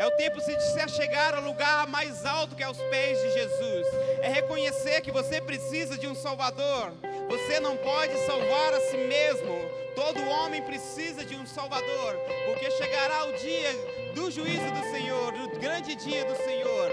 [0.03, 3.31] É o tempo de se chegar ao lugar mais alto que é aos pés de
[3.31, 3.87] Jesus.
[4.21, 6.91] É reconhecer que você precisa de um Salvador.
[7.29, 9.61] Você não pode salvar a si mesmo.
[9.95, 13.71] Todo homem precisa de um Salvador, porque chegará o dia
[14.13, 16.91] do juízo do Senhor, do grande dia do Senhor.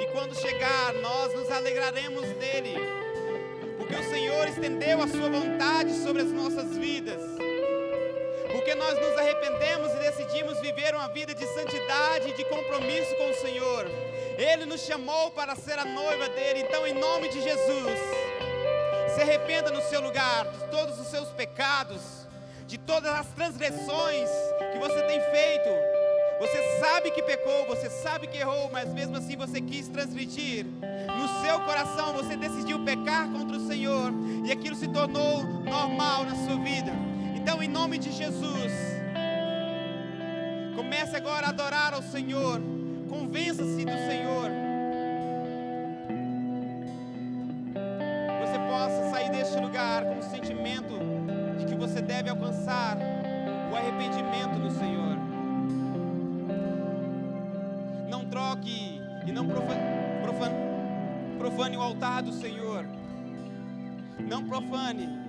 [0.00, 2.74] E quando chegar, nós nos alegraremos dele,
[3.76, 7.47] porque o Senhor estendeu a sua vontade sobre as nossas vidas
[8.52, 13.30] porque nós nos arrependemos e decidimos viver uma vida de santidade e de compromisso com
[13.30, 13.86] o Senhor.
[14.36, 17.98] Ele nos chamou para ser a noiva dele, então, em nome de Jesus,
[19.14, 22.00] se arrependa no seu lugar de todos os seus pecados,
[22.66, 24.28] de todas as transgressões
[24.72, 25.68] que você tem feito.
[26.38, 30.64] Você sabe que pecou, você sabe que errou, mas mesmo assim você quis transgredir.
[30.64, 34.12] No seu coração você decidiu pecar contra o Senhor
[34.44, 37.07] e aquilo se tornou normal na sua vida.
[37.48, 38.72] Então, em nome de Jesus,
[40.76, 42.60] comece agora a adorar ao Senhor.
[43.08, 44.50] Convença-se do Senhor.
[48.42, 50.92] Você possa sair deste lugar com o sentimento
[51.58, 52.98] de que você deve alcançar
[53.72, 55.16] o arrependimento no Senhor.
[58.10, 59.80] Não troque e não profane,
[60.22, 60.54] profane,
[61.38, 62.84] profane o altar do Senhor.
[64.20, 65.27] Não profane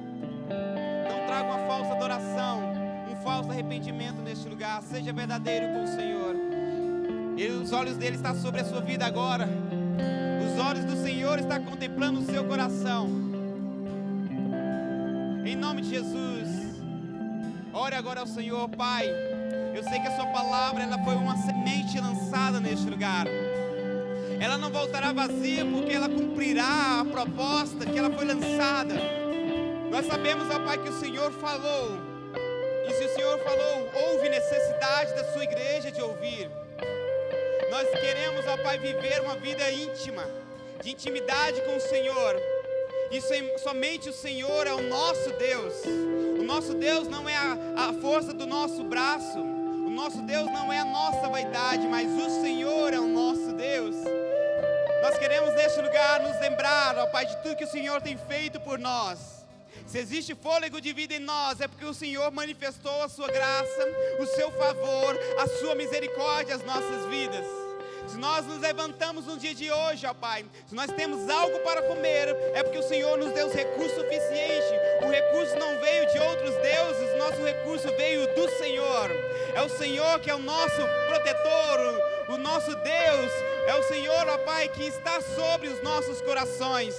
[1.27, 2.61] traga uma falsa adoração,
[3.11, 4.81] um falso arrependimento neste lugar.
[4.81, 6.35] Seja verdadeiro com o Senhor.
[7.37, 9.47] E os olhos dele estão sobre a sua vida agora.
[10.45, 13.07] Os olhos do Senhor estão contemplando o seu coração.
[15.45, 16.49] Em nome de Jesus.
[17.71, 19.07] Ore agora ao Senhor, Pai.
[19.73, 23.25] Eu sei que a sua palavra ela foi uma semente lançada neste lugar.
[24.39, 29.18] Ela não voltará vazia porque ela cumprirá a proposta que ela foi lançada.
[29.89, 31.91] Nós sabemos, ó Pai, que o Senhor falou.
[32.87, 36.49] E se o Senhor falou, houve necessidade da sua igreja de ouvir.
[37.71, 40.25] Nós queremos, ó Pai, viver uma vida íntima,
[40.81, 42.35] de intimidade com o Senhor.
[43.11, 43.19] E
[43.59, 45.73] somente o Senhor é o nosso Deus.
[46.39, 47.57] O nosso Deus não é a,
[47.89, 49.39] a força do nosso braço.
[49.39, 53.95] O nosso Deus não é a nossa vaidade, mas o Senhor é o nosso Deus.
[55.01, 58.59] Nós queremos neste lugar nos lembrar, ó Pai, de tudo que o Senhor tem feito
[58.59, 59.38] por nós.
[59.89, 63.87] Se existe fôlego de vida em nós, é porque o Senhor manifestou a sua graça,
[64.19, 67.43] o seu favor, a sua misericórdia às nossas vidas.
[68.07, 71.81] Se nós nos levantamos no dia de hoje, ó Pai, se nós temos algo para
[71.81, 74.69] comer, é porque o Senhor nos deu os recursos suficientes.
[75.01, 79.09] O recurso não veio de outros deuses, nosso recurso veio do Senhor.
[79.55, 83.31] É o Senhor que é o nosso protetor, o nosso Deus.
[83.65, 86.95] É o Senhor, ó Pai, que está sobre os nossos corações.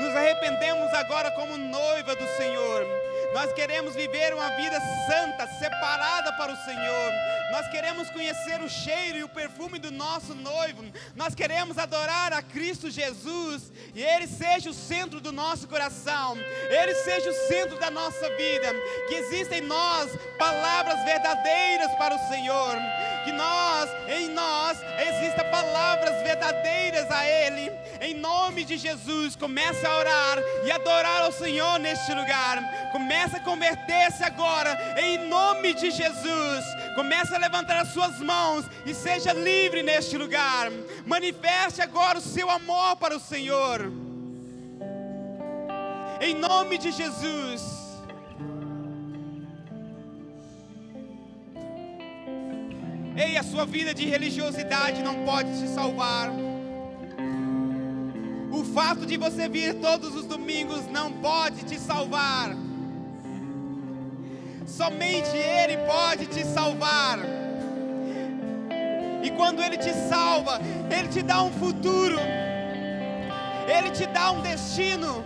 [0.00, 2.86] Nos arrependemos agora como noiva do Senhor.
[3.32, 4.78] Nós queremos viver uma vida
[5.08, 7.12] santa, separada para o Senhor.
[7.52, 10.84] Nós queremos conhecer o cheiro e o perfume do nosso noivo.
[11.14, 16.36] Nós queremos adorar a Cristo Jesus e Ele seja o centro do nosso coração.
[16.68, 18.74] Ele seja o centro da nossa vida.
[19.08, 22.76] Que existem em nós palavras verdadeiras para o Senhor.
[23.24, 27.72] Que nós, em nós, existam palavras verdadeiras a Ele.
[28.00, 32.90] Em nome de Jesus, comece a orar e adorar ao Senhor neste lugar.
[32.92, 36.64] Comece a converter-se agora, em nome de Jesus.
[36.94, 40.70] Comece a levantar as suas mãos e seja livre neste lugar.
[41.06, 43.90] Manifeste agora o seu amor para o Senhor.
[46.20, 47.73] Em nome de Jesus.
[53.16, 56.30] Ei, a sua vida de religiosidade não pode te salvar.
[58.50, 62.56] O fato de você vir todos os domingos não pode te salvar.
[64.66, 67.20] Somente Ele pode te salvar.
[69.22, 70.60] E quando Ele te salva,
[70.90, 72.18] Ele te dá um futuro,
[73.68, 75.24] Ele te dá um destino.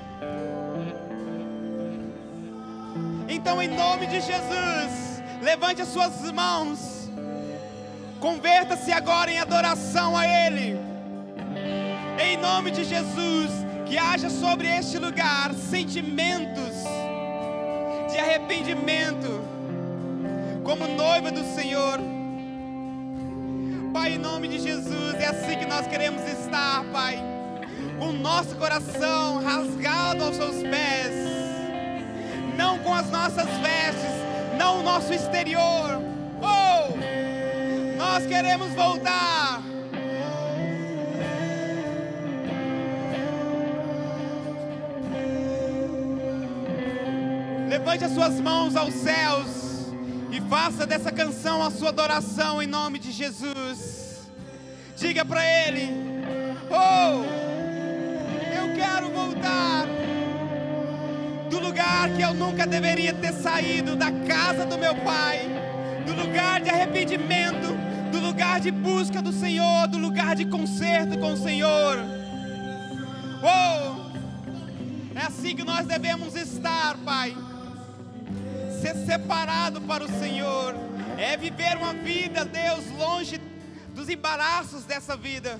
[3.26, 6.97] Então, em nome de Jesus, levante as suas mãos,
[8.20, 10.78] converta-se agora em adoração a Ele.
[12.20, 13.50] Em nome de Jesus,
[13.86, 16.74] que haja sobre este lugar sentimentos
[18.10, 19.40] de arrependimento,
[20.64, 21.98] como noiva do Senhor.
[23.92, 27.18] Pai, em nome de Jesus, é assim que nós queremos estar, Pai.
[27.98, 31.12] com nosso coração rasgado aos seus pés,
[32.56, 34.12] não com as nossas vestes,
[34.58, 35.97] não o nosso exterior.
[37.98, 39.60] Nós queremos voltar.
[47.68, 49.48] Levante as suas mãos aos céus
[50.30, 54.30] e faça dessa canção a sua adoração em nome de Jesus.
[54.96, 55.90] Diga para Ele:
[56.70, 57.24] Oh,
[58.54, 59.86] eu quero voltar
[61.50, 65.40] do lugar que eu nunca deveria ter saído, da casa do meu Pai,
[66.06, 67.77] do lugar de arrependimento,
[68.10, 71.98] do lugar de busca do Senhor, do lugar de conserto com o Senhor.
[73.42, 74.08] Oh,
[75.18, 77.34] é assim que nós devemos estar, Pai
[78.80, 80.74] ser separado para o Senhor,
[81.16, 83.38] é viver uma vida, Deus, longe
[83.94, 85.58] dos embaraços dessa vida.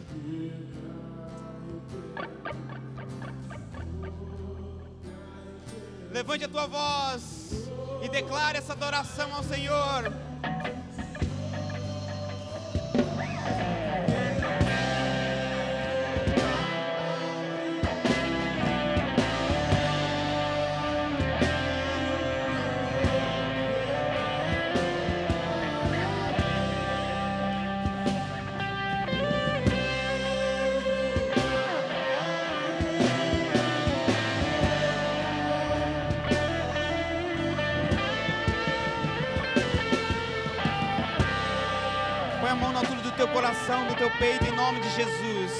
[6.13, 7.51] Levante a tua voz
[8.03, 10.13] e declare essa adoração ao Senhor.
[43.39, 45.53] Coração, do teu peito, em nome de Jesus.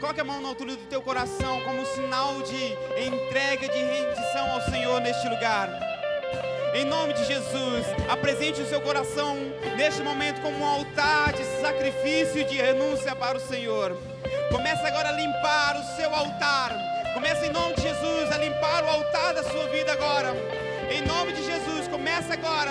[0.00, 2.72] Coloque a mão na altura do teu coração como sinal de
[3.06, 5.68] entrega, de rendição ao Senhor neste lugar.
[6.72, 9.36] Em nome de Jesus, apresente o seu coração
[9.76, 13.94] neste momento como um altar de sacrifício, de renúncia para o Senhor.
[14.50, 16.74] Comece agora a limpar o seu altar.
[17.12, 20.34] Comece em nome de Jesus a limpar o altar da sua vida agora.
[20.90, 22.70] Em nome de Jesus, comece agora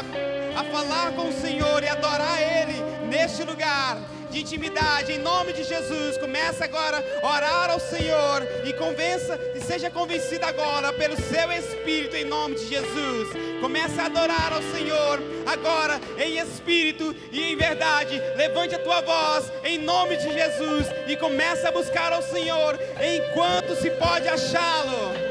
[0.57, 3.99] a falar com o Senhor e adorar Ele neste lugar
[4.31, 6.17] de intimidade, em nome de Jesus.
[6.17, 12.15] Começa agora a orar ao Senhor e convença e seja convencido agora pelo seu Espírito,
[12.15, 13.27] em nome de Jesus.
[13.59, 18.19] Começa a adorar ao Senhor agora em espírito e em verdade.
[18.35, 23.75] Levante a tua voz em nome de Jesus e começa a buscar ao Senhor enquanto
[23.75, 25.30] se pode achá-lo.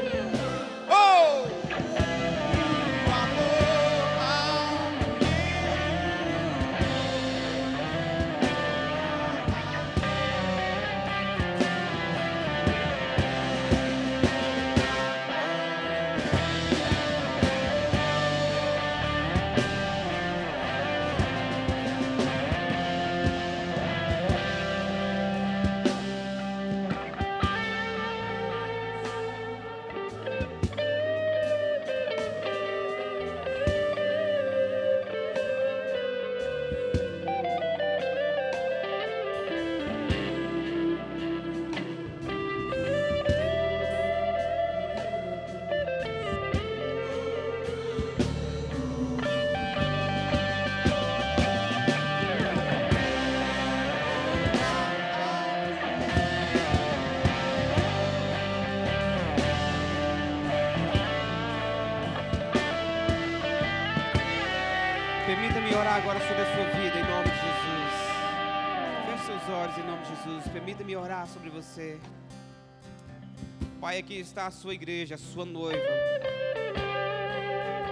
[73.91, 75.83] Pai, aqui está a sua igreja, a sua noiva.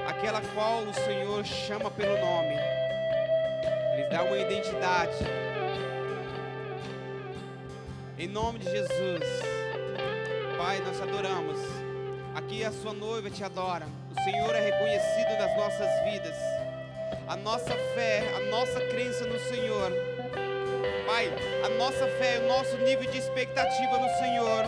[0.07, 2.55] Aquela qual o Senhor chama pelo nome.
[3.97, 5.17] Ele dá uma identidade.
[8.17, 9.25] Em nome de Jesus.
[10.57, 11.59] Pai, nós adoramos.
[12.33, 13.85] Aqui a sua noiva te adora.
[14.15, 16.37] O Senhor é reconhecido nas nossas vidas
[17.27, 19.91] a nossa fé, a nossa crença no Senhor.
[21.05, 21.29] Pai,
[21.65, 24.63] a nossa fé, o nosso nível de expectativa no Senhor,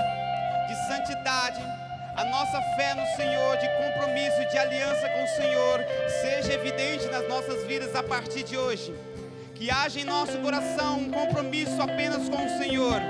[0.72, 1.62] de santidade,
[2.16, 5.86] a nossa fé no Senhor, de compromisso, de aliança com o Senhor,
[6.22, 8.96] seja evidente nas nossas vidas a partir de hoje.
[9.54, 13.02] Que haja em nosso coração um compromisso apenas com o Senhor.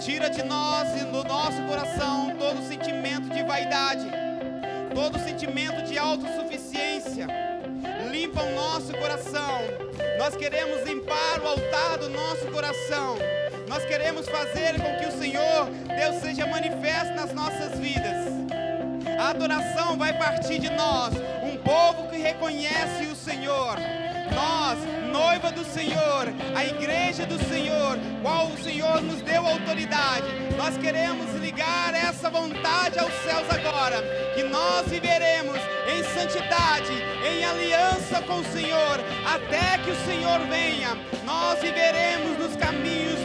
[0.00, 4.06] Tira de nós e do nosso coração todo sentimento de vaidade,
[4.94, 7.26] todo sentimento de autossuficiência
[8.10, 9.58] limpa o nosso coração.
[10.18, 13.18] Nós queremos limpar o altar do nosso coração.
[13.68, 18.26] Nós queremos fazer com que o Senhor, Deus, seja manifesto nas nossas vidas.
[19.18, 23.76] A adoração vai partir de nós, um povo que reconhece o Senhor.
[24.34, 24.78] Nós,
[25.10, 30.26] noiva do Senhor, a igreja do Senhor, qual o Senhor nos deu autoridade,
[30.56, 34.02] nós queremos ligar essa vontade aos céus agora,
[34.34, 35.58] que nós viveremos
[35.88, 36.92] em santidade,
[37.26, 40.96] em aliança com o Senhor, até que o Senhor venha.
[41.24, 43.23] Nós viveremos nos caminhos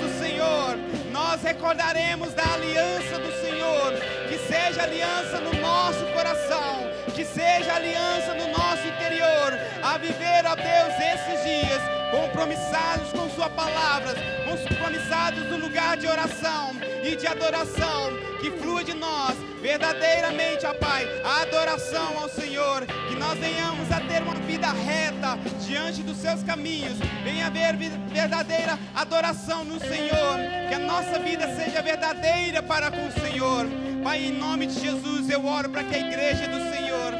[1.39, 3.93] nós recordaremos da aliança do Senhor,
[4.27, 10.55] que seja aliança no nosso coração, que seja aliança no nosso interior, a viver, ó
[10.55, 14.15] Deus, esses dias compromissados com Sua palavra,
[14.45, 16.71] compromissados no lugar de oração
[17.03, 18.11] e de adoração,
[18.41, 23.99] que flua de nós verdadeiramente, ó Pai, a adoração ao Senhor, que nós venhamos a
[23.99, 30.37] ter uma vida reta diante dos Seus caminhos, venha haver verdadeira adoração no Senhor,
[30.67, 33.65] que a nossa vida seja verdadeira para com o Senhor.
[34.03, 37.13] Pai, em nome de Jesus, eu oro para que a igreja do Senhor,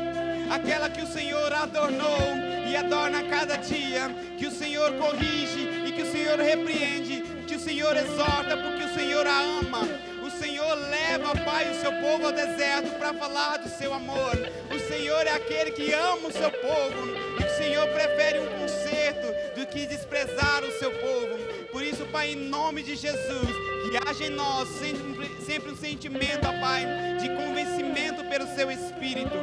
[0.50, 6.04] aquela que o Senhor adornou e adorna cada dia, que o Senhor corrige e que
[6.04, 9.88] o Senhor repreende, que o Senhor exorta, porque o Senhor a ama.
[10.24, 14.38] O Senhor leva, Pai, o seu povo ao deserto para falar do seu amor.
[14.70, 17.08] O Senhor é aquele que ama o seu povo
[17.40, 21.40] e o Senhor prefere um conserto do que desprezar o seu povo.
[21.72, 23.50] Por isso, Pai, em nome de Jesus,
[23.90, 26.86] que haja em nós sempre, sempre um sentimento, ó Pai,
[27.20, 29.42] de convencimento pelo seu Espírito.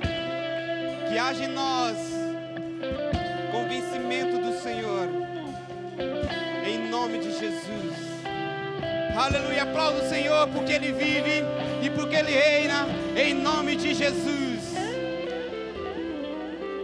[1.08, 2.25] Que haja em nós
[3.52, 5.08] convencimento do Senhor.
[6.66, 7.94] Em nome de Jesus.
[9.16, 9.62] Aleluia.
[9.62, 11.42] Aplauda o Senhor porque Ele vive
[11.82, 12.86] e porque Ele reina.
[13.16, 14.45] Em nome de Jesus.